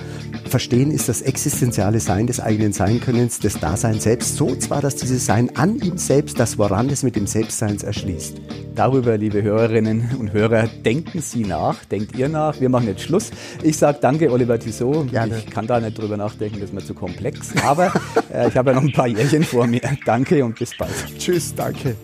[0.48, 5.26] Verstehen ist das existenziale Sein des eigenen Seinkönnens, des Daseins selbst, so zwar, dass dieses
[5.26, 8.40] Sein an ihm selbst das Woran des mit dem Selbstseins erschließt.
[8.74, 12.60] Darüber, liebe Hörerinnen und Hörer, denken Sie nach, denkt ihr nach.
[12.60, 13.30] Wir machen jetzt Schluss.
[13.62, 15.12] Ich sage danke, Oliver Tissot.
[15.14, 15.38] Gerne.
[15.38, 17.54] Ich kann da nicht drüber nachdenken, das ist mir zu komplex.
[17.62, 17.92] Aber
[18.32, 19.80] äh, ich habe ja noch ein paar Jährchen vor mir.
[20.04, 20.90] Danke und bis bald.
[21.16, 21.94] Tschüss, danke.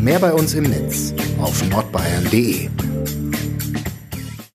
[0.00, 2.68] Mehr bei uns im Netz auf nordbayern.de